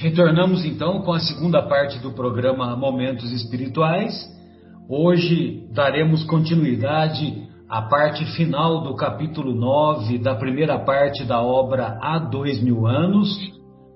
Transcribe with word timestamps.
Retornamos 0.00 0.64
então 0.64 1.02
com 1.02 1.12
a 1.12 1.20
segunda 1.20 1.60
parte 1.60 1.98
do 1.98 2.12
programa 2.12 2.74
Momentos 2.74 3.30
Espirituais. 3.32 4.14
Hoje 4.88 5.68
daremos 5.74 6.24
continuidade 6.24 7.46
à 7.68 7.82
parte 7.82 8.24
final 8.34 8.82
do 8.82 8.96
capítulo 8.96 9.54
9 9.54 10.16
da 10.16 10.34
primeira 10.34 10.78
parte 10.78 11.22
da 11.24 11.42
obra 11.42 11.98
Há 12.00 12.18
Dois 12.18 12.62
Mil 12.62 12.86
Anos, 12.86 13.28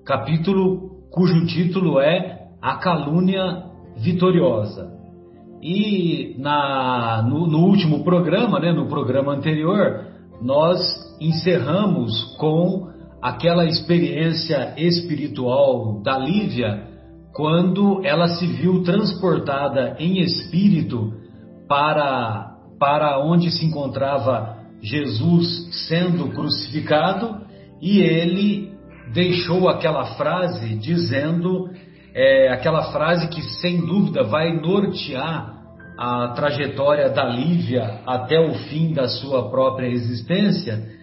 capítulo 0.05 0.91
cujo 1.11 1.43
título 1.47 1.99
é 1.99 2.49
A 2.61 2.75
Calúnia 2.75 3.63
Vitoriosa. 3.97 4.93
E 5.59 6.35
na, 6.37 7.23
no, 7.27 7.47
no 7.47 7.65
último 7.65 8.03
programa, 8.03 8.59
né, 8.59 8.71
no 8.71 8.85
programa 8.85 9.33
anterior, 9.33 10.05
nós 10.39 10.77
encerramos 11.19 12.37
com 12.37 12.93
aquela 13.25 13.65
experiência 13.65 14.75
espiritual 14.77 15.99
da 16.03 16.15
Lívia 16.15 16.83
quando 17.33 18.05
ela 18.05 18.27
se 18.27 18.45
viu 18.45 18.83
transportada 18.83 19.95
em 19.97 20.19
espírito 20.19 21.11
para, 21.67 22.51
para 22.79 23.19
onde 23.19 23.49
se 23.49 23.65
encontrava 23.65 24.57
Jesus 24.79 25.87
sendo 25.87 26.29
crucificado 26.29 27.41
e 27.81 27.99
ele 27.99 28.71
deixou 29.11 29.69
aquela 29.69 30.05
frase 30.15 30.75
dizendo 30.75 31.71
é, 32.13 32.49
aquela 32.49 32.91
frase 32.91 33.27
que 33.29 33.41
sem 33.59 33.87
dúvida 33.87 34.23
vai 34.23 34.55
nortear 34.55 35.63
a 35.97 36.27
trajetória 36.35 37.09
da 37.09 37.25
Lívia 37.25 38.01
até 38.05 38.39
o 38.39 38.53
fim 38.69 38.93
da 38.93 39.07
sua 39.07 39.49
própria 39.49 39.87
existência 39.87 40.94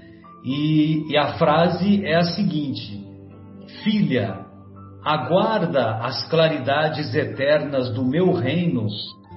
e, 0.45 1.11
e 1.11 1.17
a 1.17 1.35
frase 1.35 2.05
é 2.05 2.17
a 2.17 2.25
seguinte: 2.25 3.05
Filha, 3.83 4.45
aguarda 5.05 5.97
as 5.99 6.29
claridades 6.29 7.15
eternas 7.15 7.93
do 7.93 8.05
meu 8.05 8.33
reino, 8.33 8.87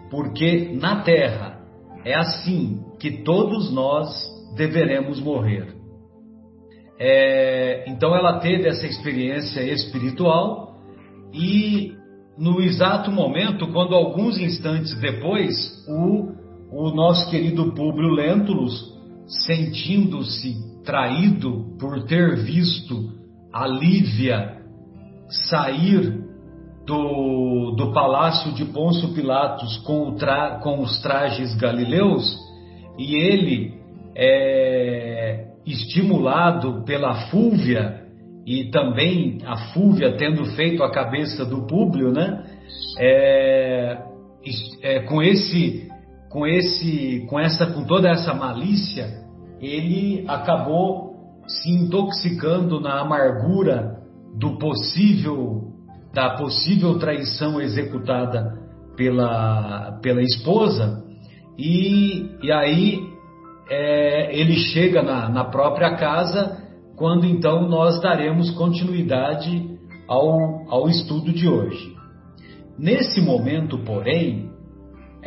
porque 0.09 0.71
na 0.79 1.01
terra 1.01 1.59
é 2.03 2.13
assim 2.13 2.83
que 2.99 3.23
todos 3.23 3.71
nós 3.71 4.07
deveremos 4.55 5.19
morrer. 5.19 5.73
É, 6.97 7.83
então 7.89 8.15
ela 8.15 8.39
teve 8.39 8.67
essa 8.69 8.87
experiência 8.87 9.61
espiritual 9.61 10.77
e 11.33 11.93
no 12.37 12.61
exato 12.61 13.11
momento, 13.11 13.67
quando 13.71 13.95
alguns 13.95 14.37
instantes 14.37 14.93
depois, 14.99 15.55
o, 15.87 16.31
o 16.69 16.91
nosso 16.91 17.29
querido 17.29 17.71
Públio 17.71 18.09
Lentulus, 18.09 18.93
sentindo-se 19.45 20.74
traído 20.85 21.75
por 21.79 22.03
ter 22.03 22.35
visto 22.43 23.11
a 23.51 23.67
Lívia 23.67 24.57
sair 25.49 26.23
do, 26.85 27.71
do 27.75 27.91
palácio 27.91 28.53
de 28.53 28.63
Pôncio 28.65 29.13
Pilatos 29.13 29.77
com, 29.79 30.13
tra, 30.15 30.59
com 30.61 30.81
os 30.81 31.01
trajes 31.01 31.55
galileus 31.55 32.37
e 32.97 33.15
ele, 33.15 33.73
é, 34.15 35.47
estimulado 35.65 36.83
pela 36.85 37.27
Fúvia 37.29 38.03
e 38.45 38.65
também 38.65 39.39
a 39.45 39.73
Fúvia 39.73 40.15
tendo 40.15 40.45
feito 40.55 40.83
a 40.83 40.91
cabeça 40.91 41.43
do 41.43 41.65
Públio, 41.65 42.11
né? 42.11 42.45
É, 42.99 43.97
é, 44.83 44.99
com 45.01 45.21
esse, 45.21 45.89
com 46.29 46.45
esse, 46.45 47.25
com 47.27 47.39
essa, 47.39 47.65
com 47.65 47.83
toda 47.83 48.09
essa 48.09 48.33
malícia, 48.33 49.24
ele 49.61 50.25
acabou 50.27 51.15
se 51.47 51.71
intoxicando 51.71 52.79
na 52.79 52.99
amargura 53.01 53.99
do 54.37 54.57
possível 54.57 55.71
da 56.13 56.37
possível 56.37 56.97
traição 56.97 57.59
executada 57.59 58.57
pela, 58.95 59.99
pela 60.01 60.21
esposa 60.21 61.03
e, 61.57 62.29
e 62.41 62.51
aí 62.51 62.99
é, 63.69 64.37
ele 64.37 64.55
chega 64.55 65.03
na, 65.03 65.27
na 65.29 65.43
própria 65.45 65.95
casa 65.97 66.63
quando 66.95 67.25
então 67.25 67.67
nós 67.67 68.01
daremos 68.01 68.51
continuidade 68.51 69.77
ao, 70.07 70.69
ao 70.69 70.87
estudo 70.87 71.33
de 71.33 71.47
hoje. 71.47 71.93
Nesse 72.77 73.21
momento, 73.21 73.77
porém, 73.79 74.49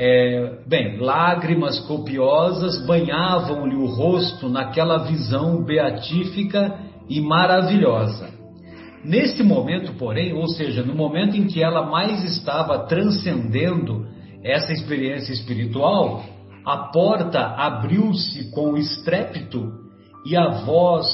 é, 0.01 0.61
bem, 0.65 0.97
lágrimas 1.01 1.81
copiosas 1.81 2.87
banhavam-lhe 2.87 3.75
o 3.75 3.87
rosto 3.87 4.49
naquela 4.49 4.99
visão 4.99 5.65
beatífica 5.65 6.79
e 7.09 7.21
maravilhosa. 7.21 8.31
Nesse 9.05 9.43
momento, 9.43 9.95
porém, 9.95 10.33
ou 10.33 10.47
seja, 10.51 10.85
no 10.85 10.95
momento 10.95 11.37
em 11.37 11.49
que 11.49 11.61
ela 11.61 11.85
mais 11.85 12.23
estava 12.23 12.87
transcendendo 12.87 14.07
essa 14.45 14.73
experiência 14.73 15.33
espiritual, 15.33 16.23
a 16.65 16.77
porta 16.93 17.41
abriu-se 17.41 18.53
com 18.53 18.77
estrépito 18.77 19.69
e 20.25 20.37
a 20.37 20.63
voz 20.65 21.07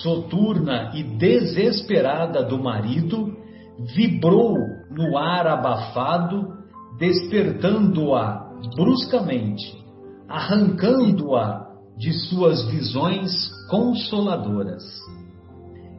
soturna 0.00 0.92
e 0.94 1.02
desesperada 1.02 2.44
do 2.44 2.62
marido 2.62 3.36
vibrou 3.96 4.54
no 4.90 5.16
ar 5.16 5.46
abafado 5.48 6.57
despertando-a 6.98 8.48
bruscamente, 8.74 9.76
arrancando-a 10.28 11.68
de 11.96 12.12
suas 12.12 12.64
visões 12.70 13.30
consoladoras. 13.70 14.82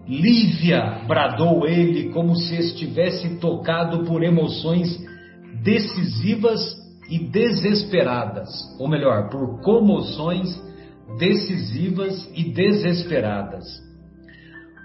Lívia, 0.07 1.03
bradou 1.07 1.67
ele 1.67 2.09
como 2.09 2.35
se 2.35 2.55
estivesse 2.55 3.37
tocado 3.39 4.05
por 4.05 4.23
emoções 4.23 4.99
decisivas 5.63 6.59
e 7.09 7.19
desesperadas, 7.19 8.49
ou 8.79 8.87
melhor, 8.87 9.29
por 9.29 9.61
comoções 9.61 10.59
decisivas 11.17 12.29
e 12.35 12.51
desesperadas. 12.51 13.65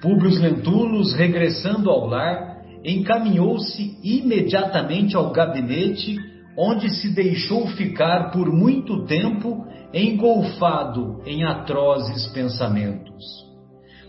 Públio 0.02 0.38
Lentulus, 0.38 1.14
regressando 1.14 1.88
ao 1.90 2.06
lar, 2.06 2.53
encaminhou-se 2.84 3.98
imediatamente 4.02 5.16
ao 5.16 5.32
gabinete, 5.32 6.18
onde 6.56 6.90
se 6.90 7.14
deixou 7.14 7.66
ficar 7.68 8.30
por 8.30 8.52
muito 8.52 9.04
tempo 9.06 9.66
engolfado 9.92 11.22
em 11.24 11.44
atrozes 11.44 12.26
pensamentos. 12.28 13.24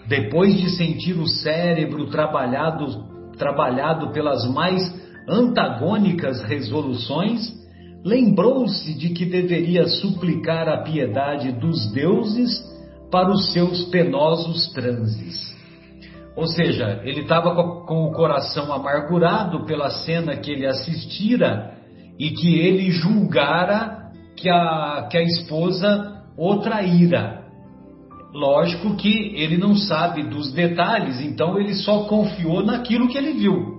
Depois 0.08 0.56
de 0.60 0.70
sentir 0.72 1.14
o 1.14 1.28
cérebro 1.28 2.08
trabalhado, 2.08 3.32
trabalhado 3.38 4.12
pelas 4.12 4.46
mais 4.52 4.94
antagônicas 5.28 6.44
resoluções, 6.44 7.54
lembrou-se 8.04 8.94
de 8.94 9.10
que 9.10 9.26
deveria 9.26 9.88
suplicar 9.88 10.70
a 10.70 10.84
piedade 10.84 11.52
dos 11.54 11.92
deuses 11.92 12.64
para 13.10 13.32
os 13.32 13.52
seus 13.52 13.86
penosos 13.86 14.72
transes. 14.74 15.55
Ou 16.36 16.48
seja, 16.48 17.02
ele 17.04 17.22
estava 17.22 17.54
com 17.86 18.06
o 18.06 18.12
coração 18.12 18.74
amargurado 18.74 19.66
pela 19.66 19.90
cena 19.90 20.36
que 20.36 20.52
ele 20.52 20.66
assistira 20.66 21.74
e 22.20 22.32
que 22.32 22.60
ele 22.60 22.92
julgara 22.92 24.12
que 24.36 24.50
a, 24.50 25.08
que 25.10 25.18
a 25.18 25.24
esposa 25.24 26.24
o 26.38 26.58
traíra. 26.58 27.46
Lógico 28.34 28.98
que 28.98 29.34
ele 29.36 29.58
não 29.58 29.76
sabe 29.76 30.24
dos 30.24 30.52
detalhes, 30.52 31.22
então 31.22 31.58
ele 31.58 31.74
só 31.74 32.04
confiou 32.04 32.62
naquilo 32.66 33.08
que 33.08 33.18
ele 33.18 33.32
viu. 33.32 33.76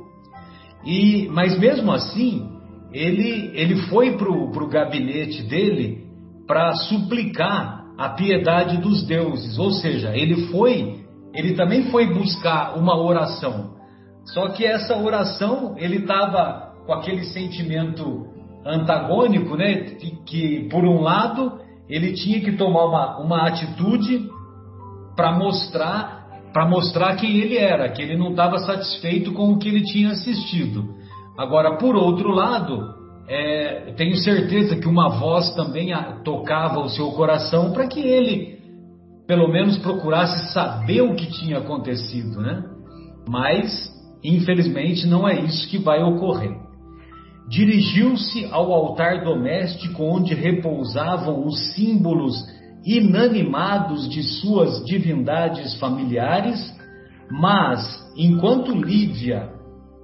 E, 0.83 1.28
mas 1.31 1.59
mesmo 1.59 1.93
assim, 1.93 2.49
ele, 2.91 3.50
ele 3.55 3.77
foi 3.89 4.16
para 4.16 4.31
o 4.31 4.69
gabinete 4.69 5.43
dele 5.43 6.06
para 6.47 6.75
suplicar 6.75 7.84
a 7.98 8.10
piedade 8.10 8.78
dos 8.78 9.07
deuses, 9.07 9.59
ou 9.59 9.72
seja, 9.72 10.16
ele 10.16 10.47
foi 10.48 11.06
ele 11.36 11.54
também 11.54 11.91
foi 11.91 12.12
buscar 12.12 12.77
uma 12.77 12.97
oração. 12.97 13.77
Só 14.24 14.48
que 14.48 14.65
essa 14.65 14.97
oração, 14.97 15.74
ele 15.77 15.98
estava 15.98 16.72
com 16.86 16.92
aquele 16.92 17.24
sentimento 17.24 18.27
antagônico, 18.65 19.56
né? 19.56 19.97
Que, 20.27 20.66
por 20.71 20.84
um 20.84 21.00
lado, 21.00 21.60
ele 21.88 22.15
tinha 22.15 22.41
que 22.41 22.53
tomar 22.53 22.86
uma, 22.86 23.18
uma 23.18 23.47
atitude 23.47 24.28
para 25.15 25.33
mostrar 25.33 26.16
para 26.53 26.66
mostrar 26.66 27.16
quem 27.16 27.36
ele 27.36 27.59
era, 27.59 27.91
que 27.91 28.00
ele 28.00 28.16
não 28.16 28.30
estava 28.30 28.56
satisfeito 28.56 29.30
com 29.34 29.53
o 29.53 29.59
que 29.59 29.68
ele 29.68 29.83
tinha 29.83 30.12
assistido. 30.12 30.88
Agora, 31.36 31.77
por 31.77 31.94
outro 31.94 32.30
lado, 32.30 32.94
é, 33.28 33.92
tenho 33.94 34.16
certeza 34.16 34.74
que 34.77 34.88
uma 34.88 35.10
voz 35.10 35.54
também 35.54 35.92
tocava 36.24 36.80
o 36.80 36.88
seu 36.88 37.10
coração 37.10 37.72
para 37.72 37.86
que 37.86 38.00
ele 38.00 38.56
pelo 39.27 39.49
menos 39.49 39.78
procurasse 39.78 40.53
saber 40.53 41.03
o 41.03 41.15
que 41.15 41.27
tinha 41.27 41.59
acontecido, 41.59 42.41
né? 42.41 42.65
Mas, 43.28 43.93
infelizmente, 44.23 45.07
não 45.07 45.27
é 45.27 45.41
isso 45.41 45.69
que 45.69 45.78
vai 45.78 46.03
ocorrer. 46.03 46.57
Dirigiu-se 47.49 48.47
ao 48.47 48.73
altar 48.73 49.25
doméstico 49.25 50.03
onde 50.03 50.34
repousavam 50.34 51.45
os 51.45 51.75
símbolos 51.75 52.34
inanimados 52.84 54.09
de 54.09 54.23
suas 54.23 54.84
divindades 54.84 55.75
familiares, 55.79 56.75
mas, 57.31 57.83
enquanto 58.17 58.72
Lívia 58.72 59.51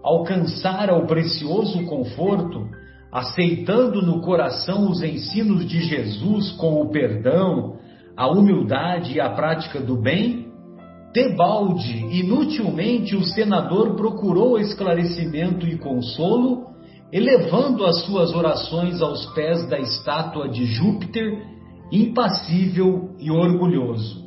alcançara 0.02 0.96
o 0.96 1.06
precioso 1.06 1.84
conforto, 1.84 2.66
aceitando 3.12 4.02
no 4.02 4.20
coração 4.20 4.90
os 4.90 5.02
ensinos 5.02 5.64
de 5.66 5.80
Jesus 5.80 6.50
com 6.52 6.80
o 6.80 6.90
perdão, 6.90 7.76
a 8.16 8.28
humildade 8.28 9.14
e 9.14 9.20
a 9.20 9.30
prática 9.30 9.80
do 9.80 9.96
bem, 9.96 10.42
Tebalde, 11.12 12.06
inutilmente 12.10 13.14
o 13.14 13.22
senador 13.22 13.94
procurou 13.96 14.58
esclarecimento 14.58 15.66
e 15.66 15.76
consolo, 15.76 16.68
elevando 17.12 17.84
as 17.84 18.02
suas 18.06 18.32
orações 18.32 19.02
aos 19.02 19.26
pés 19.34 19.68
da 19.68 19.78
estátua 19.78 20.48
de 20.48 20.64
Júpiter, 20.64 21.38
impassível 21.92 23.10
e 23.18 23.30
orgulhoso. 23.30 24.22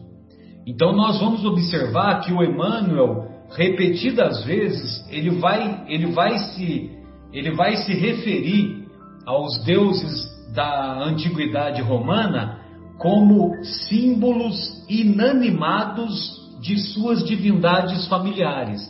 Então 0.68 0.96
nós 0.96 1.20
vamos 1.20 1.44
observar 1.44 2.22
que 2.22 2.32
o 2.32 2.44
Emmanuel, 2.44 3.28
repetidas 3.50 4.44
vezes, 4.46 5.04
ele 5.10 5.32
vai, 5.32 5.86
ele 5.88 6.12
vai 6.12 6.38
se, 6.38 6.92
ele 7.34 7.52
vai 7.56 7.78
se 7.78 7.94
referir 7.96 8.86
aos 9.26 9.64
deuses 9.64 10.28
da 10.54 11.04
antiguidade 11.04 11.82
romana 11.82 12.65
como 12.98 13.64
símbolos 13.64 14.86
inanimados 14.90 16.46
de 16.62 16.78
suas 16.78 17.24
divindades 17.24 18.08
familiares. 18.08 18.82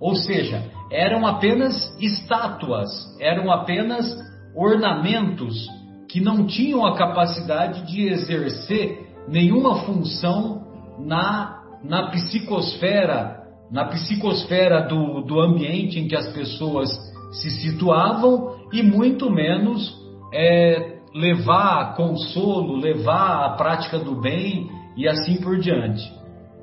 Ou 0.00 0.14
seja, 0.14 0.70
eram 0.90 1.26
apenas 1.26 1.96
estátuas, 2.00 2.90
eram 3.20 3.50
apenas 3.50 4.06
ornamentos 4.54 5.66
que 6.08 6.20
não 6.20 6.46
tinham 6.46 6.84
a 6.84 6.96
capacidade 6.96 7.86
de 7.86 8.06
exercer 8.06 9.04
nenhuma 9.28 9.80
função 9.84 10.62
na, 10.98 11.62
na 11.82 12.10
psicosfera, 12.10 13.42
na 13.70 13.86
psicosfera 13.86 14.86
do, 14.86 15.22
do 15.22 15.40
ambiente 15.40 15.98
em 15.98 16.06
que 16.06 16.14
as 16.14 16.32
pessoas 16.32 16.88
se 17.32 17.50
situavam 17.50 18.54
e 18.72 18.82
muito 18.82 19.30
menos 19.30 19.92
é, 20.32 20.93
levar 21.14 21.94
consolo, 21.94 22.76
levar 22.76 23.46
a 23.46 23.50
prática 23.50 23.98
do 23.98 24.20
bem 24.20 24.68
e 24.96 25.08
assim 25.08 25.36
por 25.36 25.58
diante. 25.58 26.02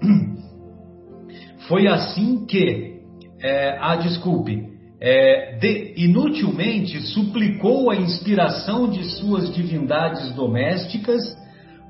Foi 1.67 1.87
assim 1.87 2.45
que, 2.45 2.99
é, 3.41 3.77
ah, 3.79 3.95
desculpe, 3.95 4.69
é, 4.99 5.57
de, 5.57 5.93
inutilmente 5.97 7.01
suplicou 7.07 7.89
a 7.89 7.95
inspiração 7.95 8.89
de 8.89 9.03
suas 9.15 9.53
divindades 9.53 10.31
domésticas, 10.33 11.21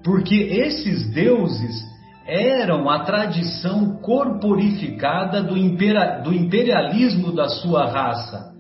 porque 0.04 0.36
esses 0.36 1.12
deuses 1.12 1.84
eram 2.28 2.90
a 2.90 3.00
tradição 3.00 3.98
corporificada 4.02 5.42
do, 5.42 5.58
impera, 5.58 6.22
do 6.22 6.34
imperialismo 6.34 7.32
da 7.32 7.50
sua 7.50 7.88
raça, 7.88 8.54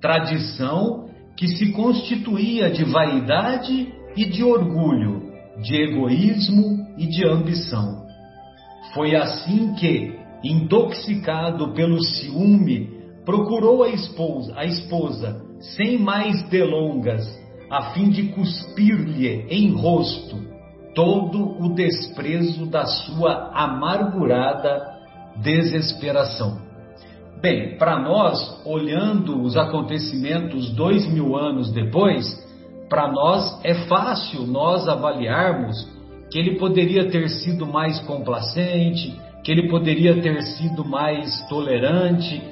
tradição 0.00 1.09
que 1.40 1.48
se 1.48 1.72
constituía 1.72 2.70
de 2.70 2.84
vaidade 2.84 3.88
e 4.14 4.26
de 4.26 4.44
orgulho, 4.44 5.32
de 5.62 5.74
egoísmo 5.74 6.86
e 6.98 7.06
de 7.06 7.26
ambição. 7.26 8.04
Foi 8.92 9.16
assim 9.16 9.72
que, 9.72 10.18
intoxicado 10.44 11.72
pelo 11.72 11.98
ciúme, 12.02 12.90
procurou 13.24 13.82
a 13.82 13.88
esposa, 13.88 14.52
a 14.54 14.66
esposa, 14.66 15.42
sem 15.76 15.98
mais 15.98 16.42
delongas, 16.50 17.24
a 17.70 17.92
fim 17.92 18.10
de 18.10 18.24
cuspir-lhe 18.24 19.46
em 19.48 19.72
rosto 19.72 20.36
todo 20.94 21.56
o 21.58 21.72
desprezo 21.74 22.66
da 22.66 22.84
sua 22.84 23.50
amargurada 23.54 24.78
desesperação. 25.42 26.69
Bem, 27.40 27.78
para 27.78 27.98
nós, 27.98 28.60
olhando 28.66 29.40
os 29.40 29.56
acontecimentos 29.56 30.70
dois 30.74 31.10
mil 31.10 31.34
anos 31.34 31.72
depois, 31.72 32.26
para 32.86 33.10
nós 33.10 33.58
é 33.64 33.72
fácil 33.86 34.46
nós 34.46 34.86
avaliarmos 34.86 35.88
que 36.30 36.38
ele 36.38 36.58
poderia 36.58 37.08
ter 37.08 37.30
sido 37.30 37.66
mais 37.66 37.98
complacente, 38.00 39.18
que 39.42 39.50
ele 39.50 39.70
poderia 39.70 40.20
ter 40.20 40.42
sido 40.42 40.84
mais 40.84 41.40
tolerante. 41.48 42.42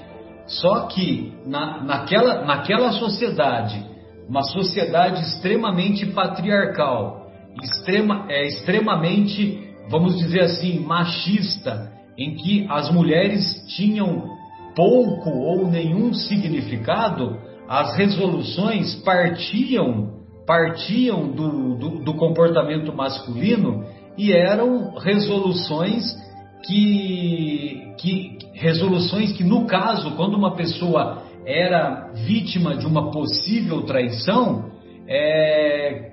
Só 0.46 0.86
que 0.86 1.34
na, 1.44 1.84
naquela, 1.84 2.46
naquela 2.46 2.90
sociedade, 2.92 3.84
uma 4.26 4.42
sociedade 4.42 5.20
extremamente 5.20 6.06
patriarcal, 6.06 7.30
extrema, 7.62 8.24
é, 8.30 8.46
extremamente, 8.46 9.68
vamos 9.90 10.16
dizer 10.16 10.40
assim, 10.40 10.80
machista, 10.80 11.92
em 12.16 12.36
que 12.36 12.66
as 12.70 12.90
mulheres 12.90 13.66
tinham 13.76 14.37
pouco 14.78 15.30
ou 15.30 15.66
nenhum 15.68 16.14
significado, 16.14 17.36
as 17.68 17.96
resoluções 17.96 18.94
partiam 19.02 20.16
partiam 20.46 21.32
do, 21.32 21.76
do, 21.76 21.88
do 22.04 22.14
comportamento 22.14 22.94
masculino 22.94 23.84
e 24.16 24.32
eram 24.32 24.94
resoluções 24.94 26.04
que, 26.64 27.92
que 27.98 28.38
resoluções 28.54 29.32
que, 29.32 29.42
no 29.42 29.66
caso, 29.66 30.12
quando 30.12 30.34
uma 30.36 30.54
pessoa 30.54 31.24
era 31.44 32.12
vítima 32.14 32.76
de 32.76 32.86
uma 32.86 33.10
possível 33.10 33.82
traição, 33.82 34.70
é, 35.08 36.12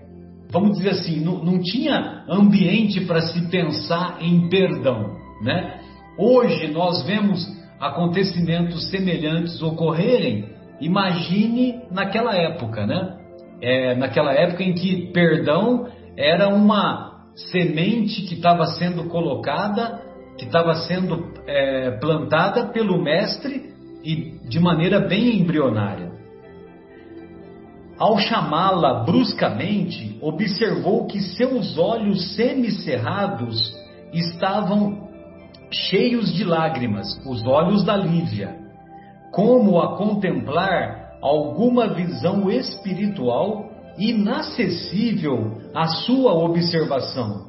vamos 0.49 0.77
dizer 0.77 0.89
assim, 0.89 1.21
não, 1.21 1.41
não 1.41 1.61
tinha 1.61 2.25
ambiente 2.27 3.01
para 3.05 3.21
se 3.21 3.47
pensar 3.49 4.17
em 4.21 4.49
perdão, 4.49 5.15
né? 5.41 5.79
Hoje 6.17 6.67
nós 6.67 7.03
vemos 7.03 7.45
acontecimentos 7.79 8.89
semelhantes 8.89 9.61
ocorrerem, 9.61 10.49
imagine 10.79 11.81
naquela 11.91 12.35
época, 12.35 12.85
né? 12.85 13.17
É, 13.61 13.95
naquela 13.95 14.33
época 14.33 14.63
em 14.63 14.73
que 14.73 15.11
perdão 15.13 15.87
era 16.17 16.49
uma 16.49 17.23
semente 17.35 18.21
que 18.23 18.35
estava 18.35 18.65
sendo 18.65 19.05
colocada 19.05 20.05
que 20.37 20.45
estava 20.45 20.75
sendo 20.75 21.33
é, 21.47 21.91
plantada 21.91 22.67
pelo 22.67 23.01
mestre 23.01 23.73
e 24.03 24.37
de 24.47 24.59
maneira 24.59 24.99
bem 24.99 25.39
embrionária. 25.39 26.11
Ao 27.97 28.17
chamá-la 28.19 29.05
bruscamente, 29.05 30.17
observou 30.21 31.07
que 31.07 31.21
seus 31.21 31.77
olhos 31.77 32.35
semicerrados 32.35 33.73
estavam 34.13 35.04
cheios 35.71 36.33
de 36.33 36.43
lágrimas, 36.43 37.07
os 37.25 37.45
olhos 37.45 37.83
da 37.83 37.95
Lívia, 37.95 38.55
como 39.31 39.79
a 39.79 39.97
contemplar 39.97 41.17
alguma 41.21 41.87
visão 41.87 42.49
espiritual 42.49 43.69
inacessível 43.97 45.59
à 45.73 45.87
sua 45.87 46.33
observação. 46.33 47.45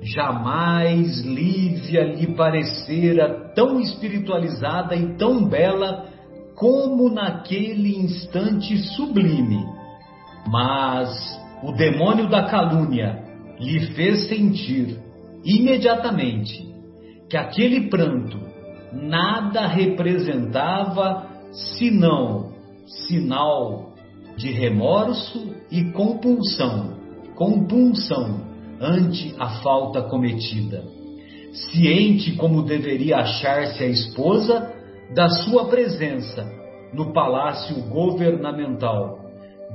Jamais 0.00 1.20
Lívia 1.24 2.04
lhe 2.04 2.34
parecera 2.34 3.52
tão 3.54 3.80
espiritualizada 3.80 4.94
e 4.94 5.16
tão 5.16 5.44
bela 5.44 6.06
como 6.54 7.08
naquele 7.08 7.96
instante 7.96 8.76
sublime. 8.78 9.64
Mas 10.46 11.10
o 11.62 11.72
demônio 11.72 12.28
da 12.28 12.44
calúnia 12.44 13.24
lhe 13.58 13.80
fez 13.94 14.28
sentir 14.28 14.98
imediatamente 15.44 16.67
que 17.28 17.36
aquele 17.36 17.88
pranto 17.88 18.38
nada 18.92 19.66
representava 19.66 21.26
senão 21.78 22.52
sinal 23.06 23.92
de 24.36 24.50
remorso 24.50 25.54
e 25.70 25.84
compulsão, 25.92 26.96
compunção 27.34 28.40
ante 28.80 29.34
a 29.38 29.60
falta 29.60 30.02
cometida. 30.02 30.84
Ciente 31.52 32.36
como 32.36 32.62
deveria 32.62 33.18
achar-se 33.18 33.82
a 33.82 33.88
esposa 33.88 34.72
da 35.14 35.28
sua 35.28 35.66
presença 35.66 36.46
no 36.92 37.12
palácio 37.12 37.76
governamental, 37.88 39.18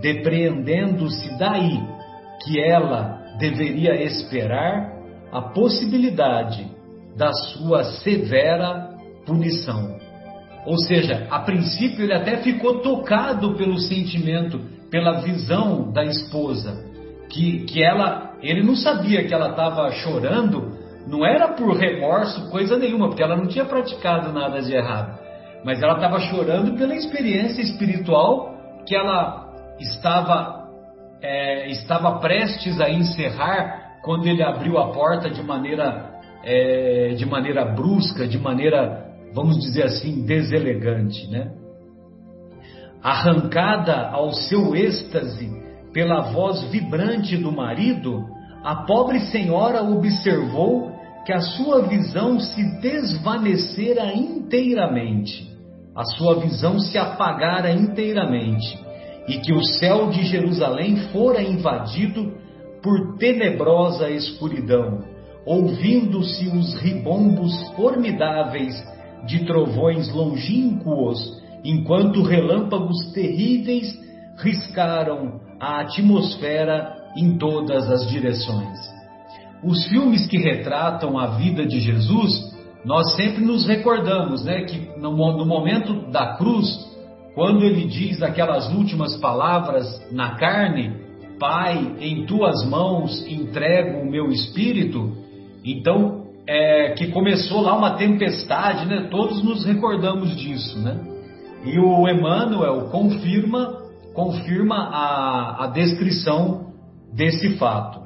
depreendendo-se 0.02 1.38
daí 1.38 1.80
que 2.44 2.60
ela 2.60 3.22
deveria 3.38 4.02
esperar 4.02 4.94
a 5.32 5.42
possibilidade 5.42 6.73
da 7.18 7.32
sua 7.32 7.84
severa 7.84 8.90
punição. 9.26 9.98
Ou 10.66 10.78
seja, 10.78 11.28
a 11.30 11.40
princípio 11.40 12.04
ele 12.04 12.14
até 12.14 12.38
ficou 12.38 12.80
tocado 12.80 13.56
pelo 13.56 13.78
sentimento, 13.80 14.60
pela 14.90 15.22
visão 15.22 15.92
da 15.92 16.04
esposa, 16.04 16.86
que, 17.30 17.66
que 17.66 17.84
ela, 17.84 18.34
ele 18.42 18.64
não 18.64 18.76
sabia 18.76 19.26
que 19.26 19.34
ela 19.34 19.50
estava 19.50 19.92
chorando, 19.92 20.78
não 21.08 21.26
era 21.26 21.50
por 21.50 21.76
remorso, 21.76 22.50
coisa 22.50 22.78
nenhuma, 22.78 23.08
porque 23.08 23.24
ela 23.24 23.36
não 23.36 23.48
tinha 23.48 23.66
praticado 23.66 24.32
nada 24.32 24.62
de 24.62 24.74
errado, 24.74 25.20
mas 25.66 25.82
ela 25.82 25.96
estava 25.96 26.20
chorando 26.20 26.78
pela 26.78 26.96
experiência 26.96 27.62
espiritual 27.62 28.54
que 28.86 28.96
ela 28.96 29.52
estava, 29.80 30.70
é, 31.22 31.70
estava 31.70 32.20
prestes 32.20 32.80
a 32.80 32.90
encerrar 32.90 34.00
quando 34.04 34.28
ele 34.28 34.44
abriu 34.44 34.78
a 34.78 34.92
porta 34.92 35.30
de 35.30 35.42
maneira, 35.42 36.13
é, 36.44 37.14
de 37.16 37.26
maneira 37.26 37.66
brusca, 37.66 38.28
de 38.28 38.38
maneira, 38.38 39.06
vamos 39.34 39.60
dizer 39.60 39.84
assim, 39.84 40.26
deselegante, 40.26 41.28
né? 41.30 41.52
Arrancada 43.02 44.10
ao 44.10 44.34
seu 44.34 44.76
êxtase 44.76 45.50
pela 45.94 46.32
voz 46.32 46.64
vibrante 46.64 47.38
do 47.38 47.52
marido, 47.52 48.26
a 48.64 48.76
pobre 48.76 49.20
senhora 49.20 49.84
observou 49.84 50.92
que 51.26 51.32
a 51.32 51.40
sua 51.40 51.84
visão 51.84 52.40
se 52.40 52.80
desvanecera 52.80 54.14
inteiramente, 54.14 55.50
a 55.96 56.04
sua 56.04 56.40
visão 56.40 56.80
se 56.80 56.98
apagara 56.98 57.72
inteiramente, 57.72 58.78
e 59.28 59.38
que 59.38 59.54
o 59.54 59.64
céu 59.64 60.10
de 60.10 60.26
Jerusalém 60.26 60.98
fora 61.12 61.42
invadido 61.42 62.34
por 62.82 63.18
tenebrosa 63.18 64.10
escuridão, 64.10 65.13
ouvindo-se 65.46 66.48
os 66.48 66.74
ribombos 66.76 67.54
formidáveis 67.76 68.74
de 69.26 69.46
trovões 69.46 70.12
longínquos, 70.14 71.20
enquanto 71.64 72.24
relâmpagos 72.24 73.12
terríveis 73.14 73.98
riscaram 74.38 75.40
a 75.60 75.82
atmosfera 75.82 76.94
em 77.16 77.38
todas 77.38 77.90
as 77.90 78.10
direções. 78.10 78.80
Os 79.64 79.88
filmes 79.88 80.28
que 80.28 80.38
retratam 80.38 81.18
a 81.18 81.28
vida 81.38 81.66
de 81.66 81.80
Jesus, 81.80 82.54
nós 82.84 83.16
sempre 83.16 83.46
nos 83.46 83.66
recordamos, 83.66 84.44
né, 84.44 84.64
que 84.64 85.00
no, 85.00 85.12
no 85.12 85.46
momento 85.46 86.12
da 86.12 86.36
cruz, 86.36 86.68
quando 87.34 87.64
ele 87.64 87.86
diz 87.86 88.22
aquelas 88.22 88.74
últimas 88.74 89.16
palavras 89.18 89.86
na 90.12 90.36
carne, 90.36 91.02
Pai, 91.40 91.96
em 92.00 92.26
tuas 92.26 92.64
mãos 92.66 93.26
entrego 93.28 94.00
o 94.00 94.10
meu 94.10 94.32
espírito, 94.32 95.23
então 95.64 96.24
é, 96.48 96.92
que 96.92 97.08
começou 97.08 97.62
lá 97.62 97.78
uma 97.78 97.92
tempestade, 97.92 98.86
né? 98.86 99.08
Todos 99.10 99.44
nos 99.44 99.66
recordamos 99.66 100.36
disso, 100.36 100.78
né? 100.80 101.00
E 101.66 101.80
o 101.80 102.08
Emmanuel 102.08 102.90
confirma 102.90 103.82
confirma 104.14 104.76
a, 104.76 105.66
a 105.66 105.68
descrição 105.68 106.74
desse 107.14 107.58
fato. 107.58 108.02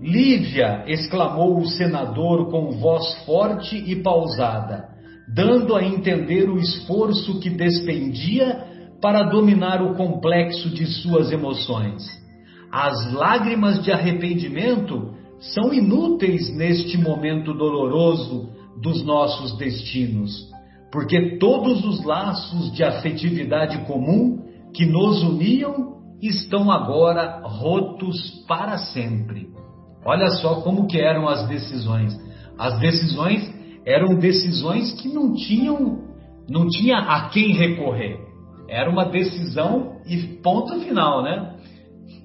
Lívia, 0.00 0.84
exclamou 0.86 1.58
o 1.58 1.66
senador 1.66 2.50
com 2.50 2.70
voz 2.70 3.24
forte 3.24 3.76
e 3.76 3.96
pausada, 3.96 4.88
dando 5.34 5.74
a 5.74 5.82
entender 5.82 6.48
o 6.48 6.58
esforço 6.58 7.40
que 7.40 7.50
despendia 7.50 8.64
para 9.02 9.24
dominar 9.24 9.82
o 9.82 9.94
complexo 9.94 10.70
de 10.70 10.86
suas 10.86 11.32
emoções. 11.32 12.04
As 12.70 13.12
lágrimas 13.12 13.82
de 13.82 13.90
arrependimento 13.90 15.14
são 15.40 15.72
inúteis 15.72 16.54
neste 16.54 16.98
momento 16.98 17.54
doloroso 17.54 18.50
dos 18.80 19.04
nossos 19.04 19.56
destinos, 19.56 20.48
porque 20.90 21.38
todos 21.38 21.84
os 21.84 22.04
laços 22.04 22.72
de 22.72 22.82
afetividade 22.82 23.78
comum 23.86 24.44
que 24.74 24.86
nos 24.86 25.22
uniam 25.22 25.98
estão 26.20 26.70
agora 26.70 27.40
rotos 27.44 28.44
para 28.46 28.78
sempre. 28.78 29.48
Olha 30.04 30.28
só 30.30 30.60
como 30.62 30.86
que 30.86 31.00
eram 31.00 31.28
as 31.28 31.46
decisões. 31.48 32.16
As 32.58 32.78
decisões 32.80 33.54
eram 33.84 34.16
decisões 34.16 34.92
que 34.92 35.08
não 35.08 35.34
tinham 35.34 36.08
não 36.48 36.66
tinha 36.66 36.96
a 36.98 37.28
quem 37.28 37.52
recorrer. 37.52 38.18
Era 38.68 38.90
uma 38.90 39.04
decisão 39.04 39.98
e 40.06 40.16
ponto 40.42 40.80
final, 40.80 41.22
né? 41.22 41.56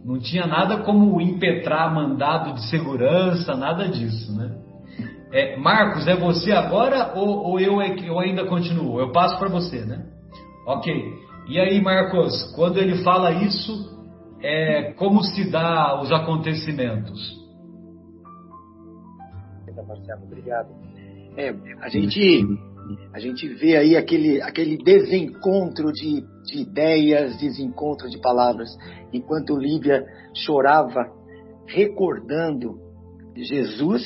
Não 0.03 0.19
tinha 0.19 0.45
nada 0.45 0.83
como 0.83 1.21
impetrar 1.21 1.93
mandado 1.93 2.53
de 2.53 2.69
segurança, 2.69 3.55
nada 3.55 3.87
disso, 3.87 4.35
né? 4.35 4.57
É, 5.31 5.57
Marcos, 5.57 6.07
é 6.07 6.15
você 6.15 6.51
agora 6.51 7.13
ou, 7.15 7.51
ou 7.51 7.59
eu, 7.59 7.81
é 7.81 7.95
eu 8.05 8.19
ainda 8.19 8.45
continuo? 8.45 8.99
Eu 8.99 9.11
passo 9.11 9.39
para 9.39 9.49
você, 9.49 9.83
né? 9.83 10.05
Ok. 10.67 10.93
E 11.47 11.59
aí, 11.59 11.81
Marcos, 11.81 12.53
quando 12.55 12.77
ele 12.77 13.03
fala 13.03 13.31
isso, 13.31 13.91
é, 14.41 14.93
como 14.93 15.23
se 15.23 15.49
dá 15.49 15.99
os 16.01 16.11
acontecimentos? 16.11 17.41
Marcelo, 19.87 20.23
obrigado. 20.23 20.69
É, 21.35 21.49
a 21.81 21.89
gente 21.89 22.45
a 23.13 23.19
gente 23.19 23.47
vê 23.47 23.77
aí 23.77 23.95
aquele, 23.95 24.41
aquele 24.41 24.77
desencontro 24.77 25.91
de, 25.91 26.23
de 26.45 26.61
ideias, 26.61 27.37
desencontro 27.37 28.09
de 28.09 28.19
palavras, 28.19 28.69
enquanto 29.11 29.57
Líbia 29.57 30.03
chorava, 30.33 31.05
recordando 31.67 32.77
Jesus, 33.35 34.03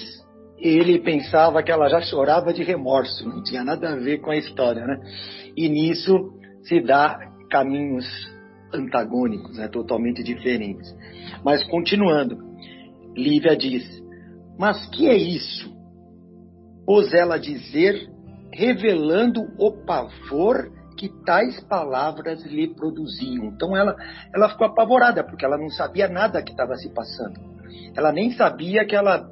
ele 0.60 1.00
pensava 1.00 1.62
que 1.62 1.72
ela 1.72 1.88
já 1.88 2.01
chorava 2.01 2.53
de 2.53 2.63
remorso, 2.63 3.27
não 3.27 3.43
tinha 3.43 3.63
nada 3.63 3.89
a 3.89 3.96
ver 3.96 4.19
com 4.19 4.31
a 4.31 4.38
história, 4.38 4.86
né? 4.86 5.00
E 5.55 5.69
nisso 5.69 6.13
se 6.63 6.81
dá 6.81 7.17
caminhos 7.50 8.05
antagônicos, 8.74 9.57
né, 9.57 9.67
totalmente 9.67 10.24
diferentes. 10.24 10.93
Mas 11.43 11.63
continuando, 11.65 12.38
Lívia 13.15 13.55
diz: 13.55 13.84
Mas 14.57 14.88
que 14.89 15.07
é 15.07 15.15
isso? 15.15 15.75
Pôs 16.86 17.13
ela 17.13 17.38
dizer, 17.38 18.10
revelando 18.54 19.42
o 19.58 19.72
pavor 19.86 20.72
que 20.98 21.10
tais 21.24 21.60
palavras 21.66 22.44
lhe 22.46 22.74
produziam. 22.74 23.46
Então 23.46 23.77
ela, 23.77 23.96
ela 24.34 24.50
ficou 24.50 24.68
apavorada, 24.68 25.24
porque 25.24 25.46
ela 25.46 25.58
não 25.58 25.70
sabia 25.70 26.08
nada 26.08 26.42
que 26.42 26.51
estava 26.51 26.75
se 26.75 26.92
passando. 26.94 27.39
Ela 27.96 28.12
nem 28.12 28.32
sabia 28.32 28.86
que 28.86 28.96
ela 28.96 29.30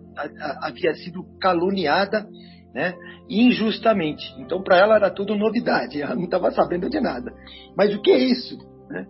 havia 0.61 0.93
sido 0.95 1.23
caluniada 1.39 2.27
né, 2.73 2.93
injustamente. 3.29 4.23
Então, 4.37 4.61
para 4.61 4.77
ela 4.77 4.95
era 4.95 5.09
tudo 5.09 5.35
novidade, 5.35 6.01
ela 6.01 6.13
não 6.13 6.25
estava 6.25 6.51
sabendo 6.51 6.89
de 6.89 6.99
nada. 6.99 7.33
Mas 7.75 7.95
o 7.95 8.01
que 8.01 8.11
é 8.11 8.17
isso? 8.17 8.57
Né? 8.89 9.05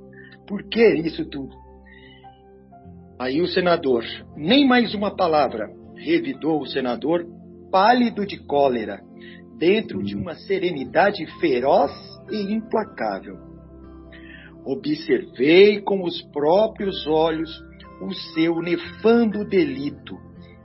Por 0.48 0.64
que 0.70 0.86
isso 0.96 1.26
tudo? 1.26 1.56
Aí 3.20 3.42
o 3.42 3.48
senador, 3.48 4.04
nem 4.36 4.68
mais 4.68 4.94
uma 4.94 5.16
palavra, 5.16 5.68
revidou 5.96 6.62
o 6.62 6.68
senador, 6.68 7.26
pálido 7.72 8.26
de 8.26 8.38
cólera, 8.46 9.02
dentro 9.58 10.04
de 10.04 10.16
uma 10.16 10.36
serenidade 10.36 11.26
feroz 11.40 11.92
e 12.32 12.54
implacável. 12.54 13.38
Observei 14.66 15.82
com 15.82 16.04
os 16.04 16.22
próprios 16.32 17.06
olhos 17.08 17.52
o 18.02 18.14
seu 18.34 18.62
nefando 18.62 19.48
delito, 19.48 20.18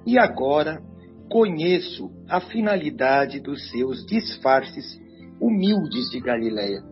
e 0.06 0.18
agora 0.18 0.82
conheço 1.30 2.10
a 2.28 2.40
finalidade 2.40 3.40
dos 3.40 3.70
seus 3.70 4.04
disfarces 4.06 4.98
humildes 5.40 6.10
de 6.10 6.20
Galiléia. 6.20 6.82